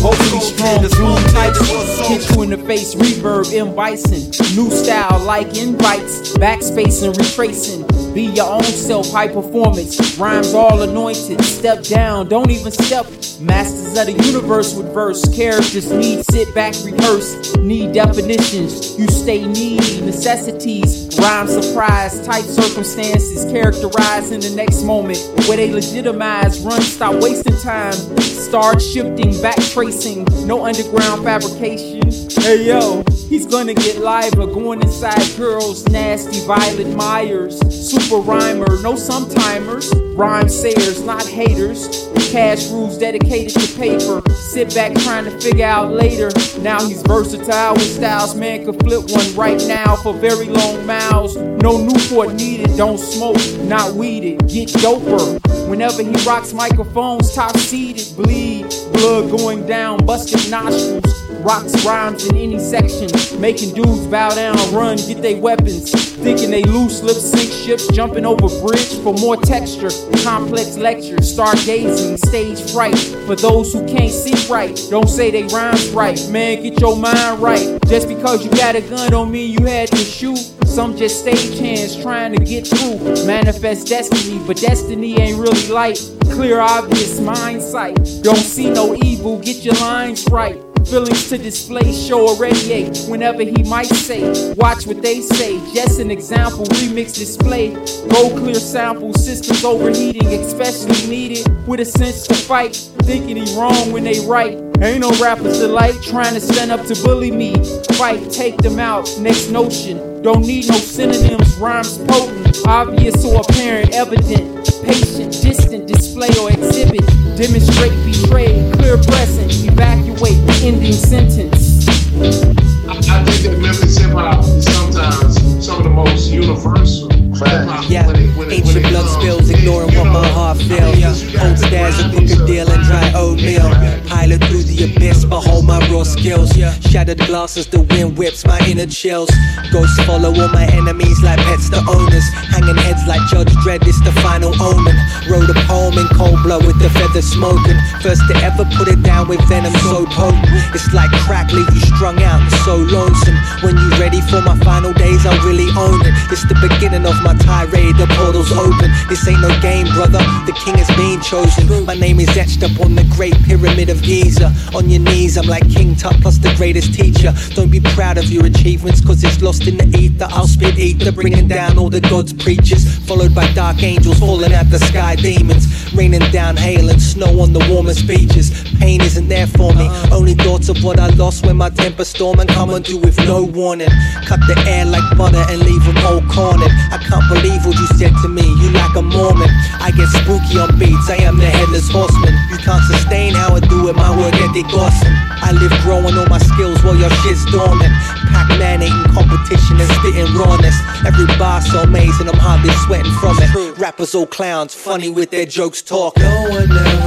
gold 0.00 0.16
strong, 0.16 0.80
doom 0.80 1.20
so 1.54 2.04
hit 2.04 2.30
you 2.30 2.42
in 2.42 2.50
the 2.50 2.58
face, 2.66 2.94
reverb, 2.94 3.52
M 3.54 3.74
Bison, 3.74 4.30
new 4.56 4.70
style 4.70 5.18
like 5.20 5.56
invites, 5.56 6.32
backspace 6.36 7.04
and 7.04 7.16
retracing. 7.16 7.86
Be 8.14 8.24
your 8.24 8.50
own 8.50 8.62
self, 8.62 9.10
high 9.12 9.28
performance, 9.28 10.18
rhymes 10.18 10.52
all 10.54 10.82
anointed. 10.82 11.42
Step 11.44 11.84
down, 11.84 12.28
don't 12.28 12.50
even 12.50 12.72
step. 12.72 13.06
Masters 13.40 13.96
of 13.96 14.06
the 14.06 14.22
universe 14.26 14.74
with 14.74 14.92
verse, 14.92 15.26
characters 15.34 15.90
need 15.90 16.24
sit 16.26 16.52
back, 16.54 16.74
rehearse, 16.84 17.56
need 17.56 17.92
definitions. 17.92 18.98
You 18.98 19.06
stay 19.08 19.46
need 19.46 20.02
necessities, 20.04 21.16
rhyme 21.18 21.48
surprise, 21.48 22.26
type 22.26 22.44
circumstances, 22.44 23.50
characterized 23.50 24.32
in 24.32 24.40
the 24.40 24.50
next 24.56 24.82
moment. 24.82 25.18
Where 25.46 25.56
they 25.56 25.72
legitimize, 25.72 26.60
run, 26.60 26.82
stop 26.82 27.22
wasting 27.22 27.56
time, 27.58 27.94
start 28.20 28.82
shifting, 28.82 29.40
back 29.40 29.58
no 29.90 30.64
underground 30.64 31.24
fabrication. 31.24 32.00
Hey 32.42 32.64
yo, 32.68 33.02
he's 33.28 33.44
gonna 33.44 33.74
get 33.74 33.98
liver, 33.98 34.46
going 34.46 34.80
inside 34.80 35.36
girls, 35.36 35.84
nasty 35.88 36.38
Violet 36.46 36.94
Myers, 36.96 37.58
super 37.74 38.18
rhymer, 38.18 38.80
no 38.82 38.94
sometimers, 38.94 39.90
rhyme 40.16 40.48
sayers, 40.48 41.02
not 41.02 41.26
haters. 41.26 42.08
Cash 42.30 42.68
rules 42.68 42.96
dedicated 42.96 43.52
to 43.60 43.76
paper. 43.76 44.22
Sit 44.34 44.72
back 44.72 44.94
trying 44.98 45.24
to 45.24 45.40
figure 45.40 45.66
out 45.66 45.90
later. 45.90 46.30
Now 46.60 46.86
he's 46.86 47.02
versatile 47.02 47.74
with 47.74 47.96
styles, 47.96 48.36
man 48.36 48.64
could 48.64 48.78
flip 48.84 49.10
one 49.10 49.34
right 49.34 49.60
now 49.66 49.96
for 49.96 50.14
very 50.14 50.46
long 50.46 50.86
miles. 50.86 51.36
No 51.36 51.84
Newport 51.84 52.34
needed, 52.34 52.76
don't 52.76 52.98
smoke, 52.98 53.40
not 53.64 53.94
weeded, 53.94 54.38
get 54.46 54.68
doper. 54.68 55.40
Whenever 55.68 56.04
he 56.04 56.12
rocks 56.24 56.52
microphones, 56.52 57.34
top 57.34 57.56
seated, 57.56 58.16
bleed, 58.16 58.66
blood 59.00 59.30
going 59.30 59.66
down, 59.66 60.04
busting 60.04 60.50
nostrils. 60.50 61.29
Rocks 61.42 61.84
rhymes 61.86 62.26
in 62.26 62.36
any 62.36 62.58
section, 62.58 63.08
making 63.40 63.74
dudes 63.74 64.06
bow 64.06 64.34
down, 64.34 64.56
run, 64.74 64.96
get 64.98 65.22
they 65.22 65.34
weapons. 65.34 65.90
Thinking 66.20 66.50
they 66.50 66.62
loose 66.64 67.02
lip 67.02 67.16
sync 67.16 67.50
ships, 67.50 67.88
jumping 67.88 68.26
over 68.26 68.48
bridge 68.60 68.98
for 69.02 69.14
more 69.14 69.36
texture. 69.36 69.88
Complex 70.22 70.76
lectures, 70.76 71.34
stargazing, 71.34 72.18
stage 72.18 72.72
fright. 72.72 72.98
For 73.26 73.36
those 73.36 73.72
who 73.72 73.86
can't 73.86 74.12
see 74.12 74.34
right, 74.52 74.78
don't 74.90 75.08
say 75.08 75.30
they 75.30 75.44
rhymes 75.44 75.88
right. 75.90 76.20
Man, 76.28 76.62
get 76.62 76.78
your 76.78 76.96
mind 76.96 77.40
right. 77.40 77.78
Just 77.86 78.06
because 78.06 78.44
you 78.44 78.50
got 78.50 78.76
a 78.76 78.82
gun 78.82 79.10
don't 79.10 79.30
mean 79.30 79.58
you 79.58 79.64
had 79.64 79.88
to 79.88 79.96
shoot. 79.96 80.38
Some 80.66 80.96
just 80.96 81.20
stage 81.20 81.58
hands 81.58 81.96
trying 81.96 82.34
to 82.36 82.44
get 82.44 82.66
through. 82.66 83.26
Manifest 83.26 83.88
destiny, 83.88 84.40
but 84.46 84.58
destiny 84.58 85.18
ain't 85.18 85.38
really 85.38 85.68
light. 85.68 85.98
Clear, 86.26 86.60
obvious 86.60 87.18
mind 87.18 87.62
sight. 87.62 87.96
Don't 88.22 88.36
see 88.36 88.70
no 88.70 88.94
evil, 88.94 89.38
get 89.40 89.64
your 89.64 89.74
lines 89.74 90.28
right. 90.30 90.69
Feelings 90.86 91.28
to 91.28 91.38
display, 91.38 91.92
show 91.92 92.28
or 92.28 92.36
radiate 92.36 92.98
whenever 93.08 93.42
he 93.42 93.62
might 93.64 93.86
say. 93.86 94.54
Watch 94.54 94.86
what 94.86 95.02
they 95.02 95.20
say, 95.20 95.58
just 95.74 96.00
an 96.00 96.10
example. 96.10 96.64
Remix 96.64 97.14
display, 97.14 97.74
gold 98.10 98.38
clear 98.38 98.54
sample. 98.54 99.12
Systems 99.14 99.64
overheating, 99.64 100.26
especially 100.26 101.08
needed 101.08 101.46
with 101.66 101.80
a 101.80 101.84
sense 101.84 102.26
to 102.26 102.34
fight. 102.34 102.74
Thinking 103.02 103.36
he 103.36 103.56
wrong 103.58 103.92
when 103.92 104.04
they 104.04 104.20
right. 104.26 104.58
Ain't 104.80 105.00
no 105.00 105.10
rapper's 105.20 105.58
delight 105.58 106.00
trying 106.02 106.34
to 106.34 106.40
stand 106.40 106.72
up 106.72 106.84
to 106.86 106.94
bully 107.02 107.30
me. 107.30 107.54
Fight, 107.94 108.30
take 108.30 108.56
them 108.58 108.78
out. 108.78 109.08
Next 109.20 109.50
notion. 109.50 110.10
Don't 110.22 110.46
need 110.46 110.68
no 110.68 110.76
synonyms, 110.76 111.56
rhymes 111.56 111.96
potent, 111.96 112.58
obvious 112.66 113.24
or 113.24 113.40
apparent, 113.40 113.94
evident, 113.94 114.66
patient, 114.84 115.32
distant, 115.40 115.86
display 115.86 116.28
or 116.38 116.50
exhibit, 116.50 117.09
demonstrate, 117.40 117.92
betray, 118.04 118.70
clear 118.74 118.98
present, 118.98 119.50
evacuate, 119.64 120.36
ending 120.62 120.92
sentence. 120.92 122.69
I, 122.90 122.96
I 122.96 123.24
think 123.24 123.42
that 123.54 123.58
Memphis 123.60 123.98
hip 123.98 124.10
hop 124.10 124.42
is 124.44 124.64
sometimes 124.64 125.64
some 125.64 125.78
of 125.78 125.84
the 125.84 125.90
most 125.90 126.30
universal. 126.30 127.08
hip-hop 127.10 127.88
Yeah, 127.88 128.06
when 128.06 128.16
it- 128.16 128.36
when 128.36 128.50
ancient 128.52 128.86
blood 128.88 129.08
spills, 129.08 129.48
ignoring 129.48 129.94
what 129.96 130.06
my 130.06 130.26
heart 130.28 130.58
feels. 130.58 131.24
Cold 131.32 131.58
stares 131.58 131.98
of 132.00 132.10
crooked 132.12 132.46
deal 132.46 132.68
and 132.68 132.82
dry 132.84 133.12
oatmeal. 133.14 133.70
Pilot 134.08 134.44
through 134.44 134.64
the 134.64 134.84
abyss, 134.84 135.24
behold 135.24 135.64
my 135.64 135.78
raw 135.88 136.02
skills. 136.02 136.50
Shattered 136.90 137.18
glasses, 137.26 137.66
the 137.66 137.80
wind 137.80 138.18
whips 138.18 138.44
my 138.44 138.58
inner 138.68 138.86
chills. 138.86 139.30
Ghosts 139.72 139.98
follow 140.04 140.30
all 140.34 140.48
my 140.48 140.66
enemies 140.66 141.22
like 141.22 141.38
pets 141.48 141.70
to 141.70 141.78
owners. 141.88 142.26
Hanging 142.52 142.76
heads 142.76 143.06
like 143.06 143.22
Judge 143.30 143.52
Dredd, 143.64 143.86
it's 143.86 144.00
the 144.02 144.12
final 144.20 144.52
omen. 144.60 144.96
Wrote 145.30 145.48
a 145.48 145.54
poem 145.70 145.96
in 145.96 146.08
cold 146.18 146.42
blood 146.42 146.66
with 146.66 146.78
the 146.82 146.90
feather 146.90 147.22
smoking. 147.22 147.78
First 148.02 148.22
to 148.28 148.36
ever 148.44 148.64
put 148.76 148.88
it 148.88 149.02
down 149.02 149.28
with 149.28 149.40
venom 149.48 149.72
so 149.88 150.04
potent. 150.06 150.44
It's 150.74 150.92
like 150.92 151.10
crack, 151.24 151.52
leave 151.52 151.70
you 151.72 151.80
strung 151.96 152.20
out 152.22 152.40
and 152.42 152.52
so 152.68 152.79
lonesome. 152.86 153.36
When 153.62 153.76
you 153.76 153.90
ready 153.98 154.20
for 154.22 154.40
my 154.42 154.56
final 154.60 154.92
days, 154.92 155.26
I'll 155.26 155.40
really 155.46 155.68
own 155.76 156.00
it. 156.06 156.14
It's 156.30 156.46
the 156.48 156.56
beginning 156.60 157.06
of 157.06 157.16
my 157.22 157.34
tirade, 157.34 157.96
the 157.96 158.06
portal's 158.16 158.52
open. 158.52 158.90
This 159.08 159.26
ain't 159.26 159.40
no 159.40 159.50
game, 159.60 159.86
brother. 159.92 160.22
The 160.46 160.52
king 160.52 160.78
has 160.78 160.88
been 160.96 161.20
chosen. 161.20 161.84
My 161.84 161.94
name 161.94 162.20
is 162.20 162.30
etched 162.36 162.62
up 162.62 162.78
on 162.80 162.94
the 162.94 163.04
great 163.16 163.34
pyramid 163.44 163.90
of 163.90 164.02
Giza. 164.02 164.52
On 164.74 164.88
your 164.88 165.00
knees, 165.00 165.36
I'm 165.36 165.46
like 165.46 165.68
King 165.70 165.94
Tut 165.94 166.14
plus 166.20 166.38
the 166.38 166.54
greatest 166.56 166.94
teacher. 166.94 167.32
Don't 167.54 167.70
be 167.70 167.80
proud 167.80 168.18
of 168.18 168.30
your 168.30 168.46
achievements, 168.46 169.00
cause 169.00 169.22
it's 169.24 169.42
lost 169.42 169.66
in 169.66 169.76
the 169.76 169.86
ether. 169.98 170.28
I'll 170.30 170.46
spit 170.46 170.78
ether, 170.78 171.12
bringing 171.12 171.48
down 171.48 171.78
all 171.78 171.90
the 171.90 172.00
gods' 172.00 172.32
preachers. 172.32 172.84
Followed 173.06 173.34
by 173.34 173.50
dark 173.52 173.82
angels 173.82 174.18
falling 174.18 174.52
out 174.52 174.70
the 174.70 174.78
sky, 174.78 175.16
demons. 175.16 175.66
Raining 175.94 176.30
down 176.30 176.56
hail 176.56 176.88
and 176.88 177.00
snow 177.00 177.40
on 177.40 177.52
the 177.52 177.66
warmest 177.68 178.06
beaches. 178.06 178.50
Pain 178.78 179.00
isn't 179.00 179.28
there 179.28 179.46
for 179.46 179.74
me. 179.74 179.88
Only 180.12 180.34
thoughts 180.34 180.68
of 180.68 180.82
what 180.84 181.00
I 181.00 181.08
lost 181.08 181.44
when 181.44 181.56
my 181.56 181.70
temper 181.70 182.04
storm 182.04 182.38
and 182.40 182.48
come 182.48 182.69
and 182.74 182.84
do 182.84 182.98
with 182.98 183.18
no 183.26 183.44
warning. 183.44 183.90
Cut 184.26 184.40
the 184.46 184.56
air 184.66 184.84
like 184.84 185.04
butter 185.16 185.44
and 185.50 185.60
leave 185.62 185.84
them 185.84 185.98
all 186.06 186.22
cornered. 186.30 186.70
I 186.90 186.98
can't 187.02 187.26
believe 187.28 187.66
what 187.66 187.76
you 187.76 187.86
said 187.98 188.14
to 188.22 188.28
me. 188.28 188.42
You 188.42 188.70
like 188.70 188.94
a 188.96 189.02
Mormon. 189.02 189.50
I 189.80 189.90
get 189.90 190.08
spooky 190.08 190.58
on 190.58 190.78
beats. 190.78 191.10
I 191.10 191.22
am 191.26 191.36
the 191.38 191.46
headless 191.46 191.90
horseman. 191.90 192.34
You 192.50 192.58
can't 192.58 192.82
sustain 192.84 193.34
how 193.34 193.54
I 193.54 193.60
do 193.60 193.88
it. 193.88 193.96
My 193.96 194.10
work 194.16 194.34
ethic 194.34 194.66
awesome. 194.74 195.14
I 195.42 195.52
live 195.52 195.72
growing 195.82 196.14
all 196.14 196.26
my 196.26 196.38
skills 196.38 196.82
while 196.84 196.96
your 196.96 197.10
shit's 197.22 197.44
dormant. 197.50 197.90
Pac-Man 198.30 198.82
ain't 198.82 198.94
in 198.94 199.12
competition 199.12 199.80
and 199.80 199.90
spitting 199.98 200.30
rawness. 200.36 200.76
Every 201.04 201.26
bar 201.38 201.60
so 201.60 201.82
amazing, 201.82 202.28
I'm 202.28 202.38
hardly 202.38 202.70
sweating 202.86 203.12
from 203.18 203.36
it. 203.40 203.78
Rappers 203.78 204.14
all 204.14 204.26
clowns, 204.26 204.74
funny 204.74 205.08
with 205.08 205.30
their 205.30 205.46
jokes 205.46 205.82
talk. 205.82 206.16
No 206.18 206.48
one 206.50 206.70
ever 206.70 206.99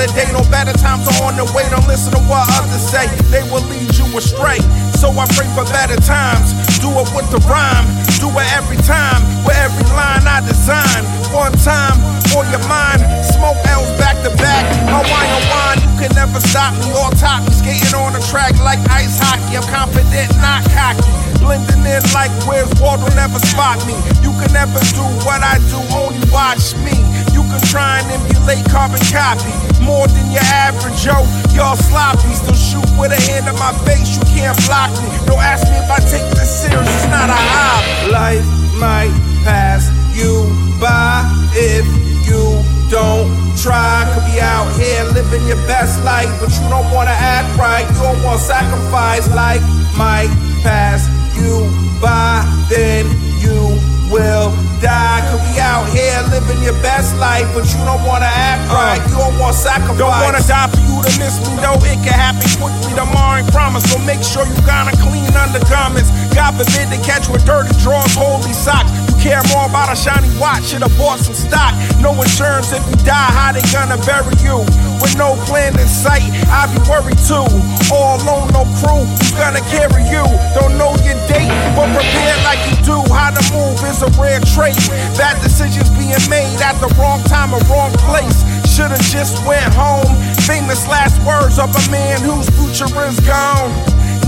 another 0.00 0.16
day. 0.16 0.32
No 0.32 0.42
better 0.50 0.72
times 0.72 1.04
are 1.08 1.28
on 1.28 1.36
the 1.36 1.44
way. 1.52 1.68
Don't 1.68 1.86
listen 1.86 2.12
to 2.12 2.20
what 2.24 2.48
others 2.56 2.80
say. 2.80 3.06
They 3.28 3.44
will 3.52 3.64
lead 3.68 3.92
you 3.96 4.06
astray. 4.16 4.60
So 4.96 5.12
I 5.12 5.28
pray 5.36 5.48
for 5.52 5.64
better 5.68 5.96
times. 6.00 6.52
Do 6.80 6.88
it 6.88 7.08
with 7.12 7.28
the 7.28 7.40
rhyme. 7.48 7.84
Do 8.20 8.28
it 8.28 8.48
every 8.56 8.80
time. 8.84 9.20
With 9.44 9.56
every 9.56 9.84
line 9.92 10.24
I 10.24 10.40
design. 10.44 11.04
One 11.32 11.52
time 11.60 11.96
for 12.32 12.44
your 12.48 12.64
mind. 12.68 13.04
Smoke 13.24 13.60
L's 13.68 13.92
back 14.00 14.16
to 14.24 14.32
back. 14.40 14.64
Hawaiian 14.88 15.42
wine. 15.52 15.78
You 15.84 15.92
can 16.00 16.12
never 16.16 16.40
stop 16.40 16.72
me 16.80 16.88
or 16.96 17.12
top 17.20 17.44
me. 17.44 17.52
Skating 17.52 17.96
on 17.96 18.12
the 18.12 18.22
track 18.28 18.56
like 18.64 18.80
ice 18.88 19.20
hockey. 19.20 19.56
I'm 19.56 19.66
confident, 19.68 20.32
not 20.40 20.64
cocky. 20.72 21.04
Blending 21.40 21.84
in 21.84 22.04
like 22.12 22.32
where's 22.44 22.68
Waldo 22.80 23.08
never 23.16 23.40
spot 23.40 23.80
me. 23.88 23.96
You 24.20 24.32
can 24.36 24.52
never 24.52 24.80
do 24.92 25.04
what 25.24 25.40
I 25.40 25.56
do, 25.72 25.80
only 25.96 26.20
watch 26.28 26.76
me. 26.84 26.92
You 27.32 27.42
can 27.48 27.60
try 27.64 28.00
and 28.00 28.08
emulate 28.12 28.68
carbon 28.68 29.00
copy. 29.08 29.79
More 29.90 30.06
than 30.06 30.30
your 30.30 30.46
average, 30.46 31.02
yo. 31.02 31.18
Y'all 31.50 31.74
sloppy. 31.74 32.30
Still 32.30 32.54
shoot 32.54 32.86
with 32.94 33.10
a 33.10 33.18
hand 33.26 33.50
on 33.50 33.58
my 33.58 33.74
face, 33.82 34.14
you 34.14 34.22
can't 34.30 34.54
block 34.70 34.94
me. 35.02 35.10
Don't 35.26 35.42
ask 35.42 35.66
me 35.66 35.82
if 35.82 35.90
I 35.90 35.98
take 35.98 36.22
this 36.38 36.62
serious, 36.62 36.86
it's 36.86 37.10
not 37.10 37.26
a 37.26 37.34
hobby. 37.34 38.14
Life 38.14 38.46
might 38.78 39.10
pass 39.42 39.90
you 40.14 40.46
by 40.78 41.26
if 41.58 41.82
you 42.22 42.62
don't 42.86 43.34
try. 43.58 44.06
Could 44.14 44.30
be 44.30 44.38
out 44.38 44.70
here 44.78 45.02
living 45.10 45.42
your 45.50 45.58
best 45.66 45.98
life, 46.06 46.30
but 46.38 46.54
you 46.54 46.70
don't 46.70 46.86
wanna 46.94 47.18
act 47.18 47.50
right. 47.58 47.82
You 47.90 48.14
don't 48.14 48.22
wanna 48.22 48.38
sacrifice. 48.38 49.26
Life 49.34 49.66
might 49.98 50.30
pass 50.62 51.10
you 51.34 51.66
by, 51.98 52.46
then 52.70 53.10
you 53.42 53.74
will 54.10 54.50
die. 54.82 55.22
Could 55.30 55.40
be 55.46 55.62
out 55.62 55.86
here 55.88 56.18
living 56.34 56.60
your 56.62 56.76
best 56.82 57.16
life, 57.16 57.46
but 57.54 57.64
you 57.70 57.80
don't 57.86 58.02
wanna 58.04 58.28
act 58.28 58.66
uh, 58.68 58.74
right. 58.74 59.00
You 59.08 59.16
don't 59.16 59.38
want 59.38 59.54
sacrifice. 59.54 59.96
Don't 59.96 60.18
wanna 60.20 60.42
die 60.42 60.68
for 60.68 60.82
you 60.82 60.98
to 61.00 61.10
miss 61.22 61.38
me, 61.46 61.56
though. 61.62 61.78
It 61.86 62.02
can 62.02 62.12
happen 62.12 62.44
quickly. 62.58 62.92
Tomorrow 62.98 63.40
ain't 63.40 63.50
promise, 63.54 63.86
so 63.86 63.96
make 64.02 64.20
sure 64.26 64.44
you 64.44 64.60
kinda 64.66 64.92
clean 65.00 65.30
undergarments. 65.32 66.10
God 66.34 66.58
forbid 66.58 66.90
to 66.90 66.98
catch 67.06 67.30
with 67.30 67.46
dirty 67.46 67.72
drawers, 67.80 68.12
holy 68.18 68.52
socks. 68.52 68.90
Care 69.20 69.44
more 69.52 69.68
about 69.68 69.92
a 69.92 69.96
shiny 69.96 70.32
watch, 70.40 70.72
should've 70.72 70.96
bought 70.96 71.20
some 71.20 71.36
stock. 71.36 71.76
No 72.00 72.16
insurance 72.16 72.72
if 72.72 72.80
you 72.88 72.96
die, 73.04 73.28
how 73.36 73.52
they 73.52 73.60
gonna 73.68 74.00
bury 74.08 74.32
you? 74.40 74.64
With 74.96 75.12
no 75.20 75.36
plan 75.44 75.76
in 75.76 75.88
sight, 75.88 76.24
I'd 76.48 76.72
be 76.72 76.80
worried 76.88 77.20
too. 77.28 77.44
All 77.92 78.16
alone, 78.16 78.48
no 78.56 78.64
crew, 78.80 79.04
who's 79.04 79.32
gonna 79.36 79.60
carry 79.68 80.08
you? 80.08 80.24
Don't 80.56 80.80
know 80.80 80.96
your 81.04 81.20
date, 81.28 81.52
but 81.76 81.92
prepare 81.92 82.36
like 82.48 82.64
you 82.72 82.80
do. 82.80 82.96
How 83.12 83.28
to 83.28 83.44
move 83.52 83.76
is 83.84 84.00
a 84.00 84.08
rare 84.16 84.40
trait. 84.56 84.80
Bad 85.20 85.36
decisions 85.44 85.92
being 86.00 86.16
made 86.32 86.56
at 86.64 86.80
the 86.80 86.88
wrong 86.96 87.20
time 87.28 87.52
or 87.52 87.60
wrong 87.68 87.92
place. 88.08 88.40
Should've 88.72 89.04
just 89.12 89.44
went 89.44 89.68
home. 89.76 90.08
Famous 90.48 90.88
last 90.88 91.20
words 91.28 91.60
of 91.60 91.68
a 91.76 91.84
man 91.92 92.24
whose 92.24 92.48
future 92.56 92.88
is 93.04 93.20
gone. 93.28 93.68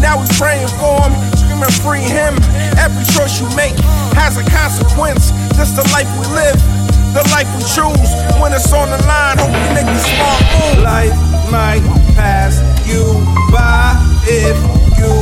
Now 0.05 0.20
we 0.20 0.26
praying 0.37 0.68
for 0.76 1.00
him, 1.09 1.14
screaming 1.70 2.03
free 2.03 2.03
him. 2.03 2.35
Every 2.79 3.05
choice 3.14 3.40
you 3.40 3.48
make 3.55 3.77
has 4.18 4.37
a 4.37 4.44
consequence. 4.51 5.31
This 5.55 5.70
the 5.72 5.87
life 5.92 6.09
we 6.18 6.27
live, 6.35 6.59
the 7.14 7.22
life 7.31 7.46
we 7.55 7.62
choose. 7.62 8.11
When 8.40 8.53
it's 8.53 8.72
on 8.72 8.90
the 8.90 8.98
line, 9.07 9.38
hope 9.38 9.53
we 9.53 9.68
make 9.75 9.87
the 9.87 10.03
smart 10.03 10.42
move. 10.59 10.83
Life 10.83 11.14
might 11.51 11.85
pass 12.16 12.59
you 12.87 13.05
by 13.53 13.94
if 14.27 14.57
you 14.98 15.12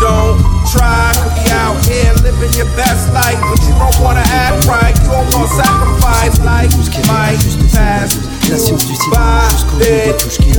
don't 0.00 0.40
try. 0.72 1.12
Could 1.20 1.36
be 1.36 1.50
out 1.52 1.76
here 1.84 2.12
living 2.24 2.52
your 2.56 2.70
best 2.76 3.12
life, 3.12 3.38
but 3.40 3.60
you 3.66 3.74
don't 3.76 3.98
wanna 4.00 4.24
act 4.24 4.64
right. 4.66 4.96
You 5.04 5.10
don't 5.10 5.28
wanna 5.34 5.52
sacrifice. 5.52 6.38
Life 6.40 6.72
might 7.08 7.50
pass 7.72 8.16
La 8.50 8.58
science 8.58 8.84
du 8.84 8.96
silence 8.96 9.66
jusqu'au 10.24 10.50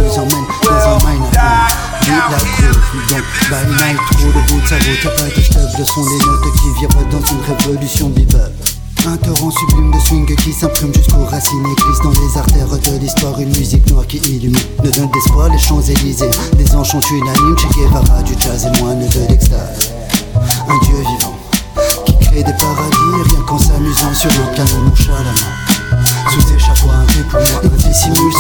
la 2.10 2.38
cour 2.38 2.82
Donc 3.10 3.24
by 3.50 3.84
night, 3.84 3.98
trop 4.12 4.28
de 4.28 4.48
bout 4.48 4.62
de 4.62 4.68
sa 4.68 4.76
route 4.76 5.18
Pas 5.18 5.36
de 5.36 5.42
stuff, 5.42 5.78
de 5.78 5.84
son 5.84 6.04
des 6.04 6.26
notes 6.26 6.54
qui 6.54 6.80
vibrent 6.80 7.08
dans 7.10 7.26
une 7.26 7.42
révolution 7.58 8.10
bebop 8.10 8.52
un 9.08 9.18
torrent 9.18 9.50
sublime 9.50 9.92
de 9.92 10.00
swing 10.00 10.36
qui 10.36 10.54
s'imprime 10.54 10.94
jusqu'aux 10.94 11.26
racines 11.26 11.66
et 11.66 11.82
glisse 11.82 12.02
dans 12.04 12.12
les 12.12 12.38
artères 12.38 12.68
de 12.68 13.00
l'histoire 13.00 13.40
Une 13.40 13.50
musique 13.50 13.90
noire 13.90 14.06
qui 14.06 14.18
illumine, 14.18 14.56
ne 14.84 14.92
donne 14.92 15.10
d'espoir 15.10 15.50
les 15.50 15.58
Champs-Élysées 15.58 16.30
Des 16.56 16.76
enchants 16.76 17.00
unanimes, 17.12 17.58
Che 17.58 17.68
Guevara 17.76 18.22
du 18.22 18.34
jazz 18.40 18.68
et 18.68 18.80
moine 18.80 19.00
de 19.00 19.20
l'extase 19.28 19.92
Un 20.70 20.86
dieu 20.86 20.98
vivant 20.98 21.36
qui 22.06 22.14
crée 22.20 22.44
des 22.44 22.54
paradis 22.54 23.32
rien 23.32 23.42
qu'en 23.48 23.58
s'amusant 23.58 24.14
sur 24.14 24.30
un 24.30 24.56
canon 24.56 24.82
nonchalamment 24.86 25.34
Sous 26.30 26.42
ses 26.42 26.60
chapeaux 26.60 26.92
un 26.92 27.06
des 27.06 27.24
poumons, 27.24 27.74
un 27.74 27.78
dissimule 27.78 28.34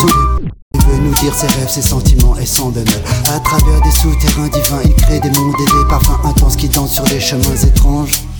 ses 1.33 1.47
rêves, 1.47 1.69
ses 1.69 1.81
sentiments 1.81 2.35
et 2.37 2.45
son 2.45 2.69
bonheur. 2.69 3.01
À 3.33 3.39
travers 3.39 3.81
des 3.81 3.91
souterrains 3.91 4.49
divins, 4.49 4.81
il 4.83 4.93
crée 4.95 5.19
des 5.19 5.29
mondes 5.31 5.55
et 5.59 5.65
des 5.65 5.89
parfums 5.89 6.19
intenses 6.25 6.55
qui 6.55 6.69
dansent 6.69 6.93
sur 6.93 7.03
des 7.05 7.19
chemins 7.19 7.55
étranges. 7.55 8.30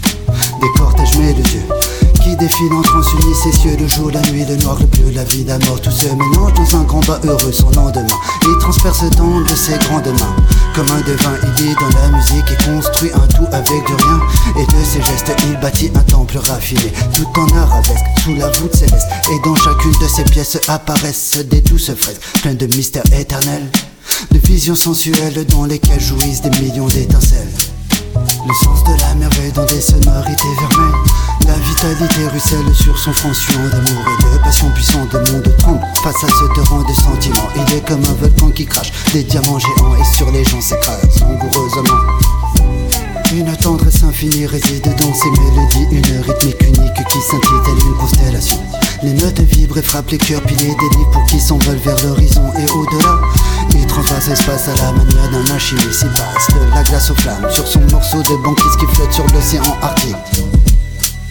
Des 0.62 0.80
cortèges 0.80 1.18
mélodieux 1.18 1.68
qui 2.24 2.36
défilent 2.36 2.74
en 2.74 2.82
trans 2.82 3.02
unis 3.02 3.36
ces 3.44 3.52
cieux, 3.52 3.76
le 3.78 3.88
jour, 3.88 4.12
la 4.12 4.22
nuit, 4.32 4.46
le 4.46 4.56
noir, 4.58 4.78
le 4.80 4.86
bleu, 4.86 5.12
la 5.12 5.24
vie, 5.24 5.44
la 5.44 5.58
mort, 5.60 5.82
tout 5.82 5.92
se 5.92 6.06
mélange 6.06 6.54
dans 6.54 6.78
un 6.78 6.84
bas 6.84 7.20
heureux 7.24 7.52
son 7.52 7.70
lendemain. 7.72 8.06
Il 8.44 8.58
transperce 8.60 9.04
tant 9.18 9.42
de 9.42 9.56
ses 9.56 9.78
grandes 9.80 10.08
mains. 10.08 10.36
Comme 10.76 10.90
un 10.92 11.02
devin, 11.02 11.34
il 11.44 11.54
dit 11.56 11.74
dans 11.74 12.00
la 12.00 12.18
musique 12.18 12.46
et 12.52 12.64
construit 12.64 13.12
un 13.14 13.28
tout 13.28 13.48
avec 13.52 13.86
du 13.86 13.94
rien. 13.94 14.20
Et 14.58 14.66
de 14.66 14.86
ses 14.86 15.02
gestes, 15.02 15.34
il 15.48 15.60
bâtit 15.60 15.92
un 15.96 16.04
temple 16.04 16.38
raffiné, 16.38 16.94
tout 17.14 17.28
en 17.40 17.48
arabesque, 17.58 18.06
sous 18.24 18.36
la 18.36 18.50
voûte 18.52 18.76
céleste. 18.76 19.08
Et 19.32 19.40
dans 19.44 19.56
chacune 19.56 19.96
de 20.02 20.08
ses 20.08 20.24
pièces 20.24 20.60
apparaissent 20.68 21.40
des 21.50 21.62
douces 21.62 21.94
fraises, 21.96 22.20
pleines 22.42 22.58
de 22.58 22.68
mystères 22.68 23.04
éternels, 23.18 23.70
de 24.32 24.40
visions 24.40 24.76
sensuelles 24.76 25.46
dans 25.48 25.66
lesquelles 25.66 26.00
jouissent 26.00 26.42
des 26.42 26.52
millions 26.62 26.88
d'étincelles. 26.88 27.50
Le 28.48 28.54
sens 28.54 28.84
de 28.84 29.00
la 29.00 29.14
merveille 29.14 29.52
dans 29.52 29.66
des 29.66 29.82
sonorités 29.82 30.48
vermeilles. 30.60 31.00
La 31.46 31.54
vitalité 31.54 32.28
ruisselle 32.28 32.74
sur 32.74 32.98
son 32.98 33.14
front 33.14 33.34
suant 33.34 33.68
d'amour 33.70 34.04
et 34.08 34.24
de 34.24 34.44
passion 34.44 34.70
puissante. 34.72 35.14
Le 35.14 35.32
monde 35.32 35.56
tremble 35.60 35.82
face 36.04 36.24
à 36.24 36.28
ce 36.28 36.54
torrent 36.56 36.82
de 36.82 36.94
sentiments. 36.94 37.50
Il 37.56 37.76
est 37.76 37.88
comme 37.88 38.04
un 38.04 38.14
volcan 38.14 38.50
qui 38.50 38.66
crache 38.66 38.92
des 39.14 39.24
diamants 39.24 39.60
géants 39.60 39.96
et 39.96 40.16
sur 40.16 40.32
les 40.32 40.44
gens 40.44 40.60
s'écrase 40.60 41.22
langoureusement. 41.22 42.00
Une 43.34 43.56
tendresse 43.58 44.04
infinie 44.04 44.48
réside 44.48 44.84
dans 44.98 45.14
ces 45.14 45.30
mélodies, 45.30 45.88
une 45.92 46.22
rythmique 46.22 46.62
unique 46.64 47.08
qui 47.10 47.22
scintille 47.22 47.62
telle 47.64 47.88
une 47.88 47.96
constellation. 47.96 48.60
Les 49.04 49.14
notes 49.14 49.40
vibrent 49.40 49.78
et 49.78 49.84
frappent 49.84 50.10
les 50.10 50.18
cœurs 50.18 50.42
pilés 50.42 50.76
des 50.76 50.98
lits 50.98 51.06
pour 51.12 51.24
qui 51.26 51.40
s'envolent 51.40 51.78
vers 51.78 52.00
l'horizon 52.04 52.44
et 52.58 52.70
au-delà. 52.72 53.11
Il 54.22 54.36
transpasse 54.36 54.62
espace 54.62 54.80
à 54.80 54.86
la 54.86 54.92
manière 54.92 55.32
d'un 55.32 55.54
alchimiste. 55.54 56.04
Il 56.04 56.10
passe 56.10 56.48
de 56.54 56.76
la 56.76 56.84
glace 56.84 57.10
aux 57.10 57.16
flammes 57.16 57.50
sur 57.50 57.68
son 57.68 57.80
morceau 57.92 58.22
de 58.22 58.44
banquise 58.44 58.78
qui 58.80 58.86
flotte 58.96 59.12
sur 59.12 59.26
l'océan 59.28 59.64
Arctique. 59.82 60.16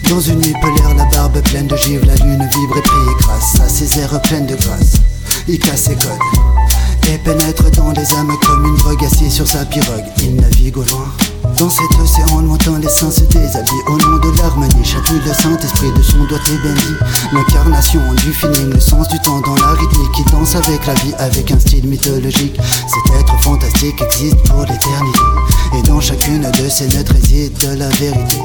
Dans 0.09 0.19
une 0.19 0.41
nuit 0.41 0.53
polaire, 0.61 0.93
la 0.95 1.05
barbe 1.05 1.41
pleine 1.41 1.67
de 1.67 1.77
givre, 1.77 2.05
la 2.05 2.15
lune 2.15 2.49
vibre 2.51 2.77
et 2.77 2.81
prie 2.81 3.15
grâce 3.19 3.61
à 3.61 3.69
ses 3.69 3.99
airs 3.99 4.21
pleines 4.23 4.45
de 4.45 4.55
grâce. 4.55 4.95
Il 5.47 5.57
casse 5.57 5.83
ses 5.83 5.95
codes 5.95 6.60
et 7.07 7.17
pénètre 7.17 7.69
dans 7.71 7.91
les 7.91 8.13
âmes 8.13 8.33
comme 8.45 8.65
une 8.65 8.77
drogue 8.77 9.03
assise 9.03 9.33
sur 9.33 9.47
sa 9.47 9.65
pirogue. 9.65 10.05
Il 10.23 10.35
navigue 10.35 10.77
au 10.77 10.83
loin. 10.83 11.07
Dans 11.57 11.69
cet 11.69 11.91
océan 12.01 12.41
lointain, 12.41 12.79
les 12.79 12.89
saints 12.89 13.11
se 13.11 13.21
déshabillent 13.21 13.85
au 13.87 13.97
nom 13.97 14.17
de 14.17 14.37
l'harmonie. 14.37 14.83
Chatouille 14.83 15.21
le 15.25 15.33
Saint-Esprit 15.33 15.91
de 15.91 16.01
son 16.01 16.23
doigt 16.25 16.39
et 16.47 16.57
béni. 16.57 16.95
L'incarnation 17.33 18.01
du 18.23 18.33
feeling, 18.33 18.73
le 18.73 18.79
sens 18.79 19.07
du 19.09 19.19
temps 19.19 19.41
dans 19.41 19.55
la 19.55 19.71
rythmique. 19.73 20.11
qui 20.15 20.23
danse 20.31 20.55
avec 20.55 20.85
la 20.85 20.93
vie, 20.95 21.13
avec 21.19 21.51
un 21.51 21.59
style 21.59 21.87
mythologique. 21.87 22.59
Cet 22.61 23.19
être 23.19 23.39
fantastique 23.41 24.01
existe 24.01 24.41
pour 24.47 24.61
l'éternité. 24.61 25.19
Et 25.77 25.81
dans 25.83 25.99
chacune 25.99 26.41
de 26.41 26.69
ces 26.69 26.87
notes 26.87 27.09
réside 27.09 27.61
la 27.77 27.89
vérité. 27.89 28.37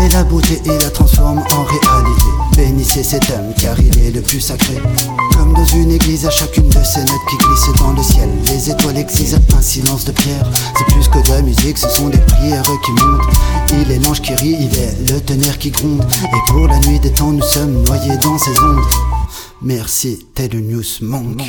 Et 0.00 0.08
la 0.08 0.24
beauté, 0.24 0.60
il 0.64 0.72
la 0.72 0.90
transforme 0.90 1.38
en 1.38 1.64
réalité. 1.64 2.30
Bénissez 2.56 3.02
cet 3.02 3.30
homme 3.30 3.52
car 3.60 3.78
il 3.78 3.98
est 4.02 4.10
le 4.10 4.20
plus 4.20 4.40
sacré. 4.40 4.80
Comme 5.32 5.52
dans 5.54 5.64
une 5.66 5.90
église, 5.90 6.26
à 6.26 6.30
chacune 6.30 6.68
de 6.68 6.82
ces 6.84 7.00
notes 7.00 7.26
qui 7.28 7.36
glissent 7.36 7.78
dans 7.78 7.92
le 7.92 8.01
Les 8.46 8.68
étoiles 8.68 8.98
exigent 8.98 9.36
un 9.56 9.62
silence 9.62 10.04
de 10.04 10.12
pierre. 10.12 10.44
C'est 10.76 10.84
plus 10.86 11.06
que 11.06 11.24
de 11.24 11.34
la 11.34 11.42
musique, 11.42 11.78
ce 11.78 11.88
sont 11.88 12.08
des 12.08 12.18
prières 12.18 12.62
qui 12.84 12.90
montent. 12.90 13.80
Il 13.80 13.92
est 13.92 13.98
l'ange 14.00 14.20
qui 14.20 14.34
rit, 14.34 14.56
il 14.58 14.76
est 14.76 15.12
le 15.12 15.20
tonnerre 15.20 15.56
qui 15.56 15.70
gronde. 15.70 16.04
Et 16.24 16.50
pour 16.50 16.66
la 16.66 16.78
nuit 16.80 16.98
des 16.98 17.12
temps, 17.12 17.30
nous 17.30 17.42
sommes 17.42 17.84
noyés 17.84 18.16
dans 18.18 18.38
ces 18.38 18.58
ondes. 18.60 18.80
Merci, 19.62 20.26
tel 20.34 20.50
News 20.58 20.82
Monk. 21.00 21.42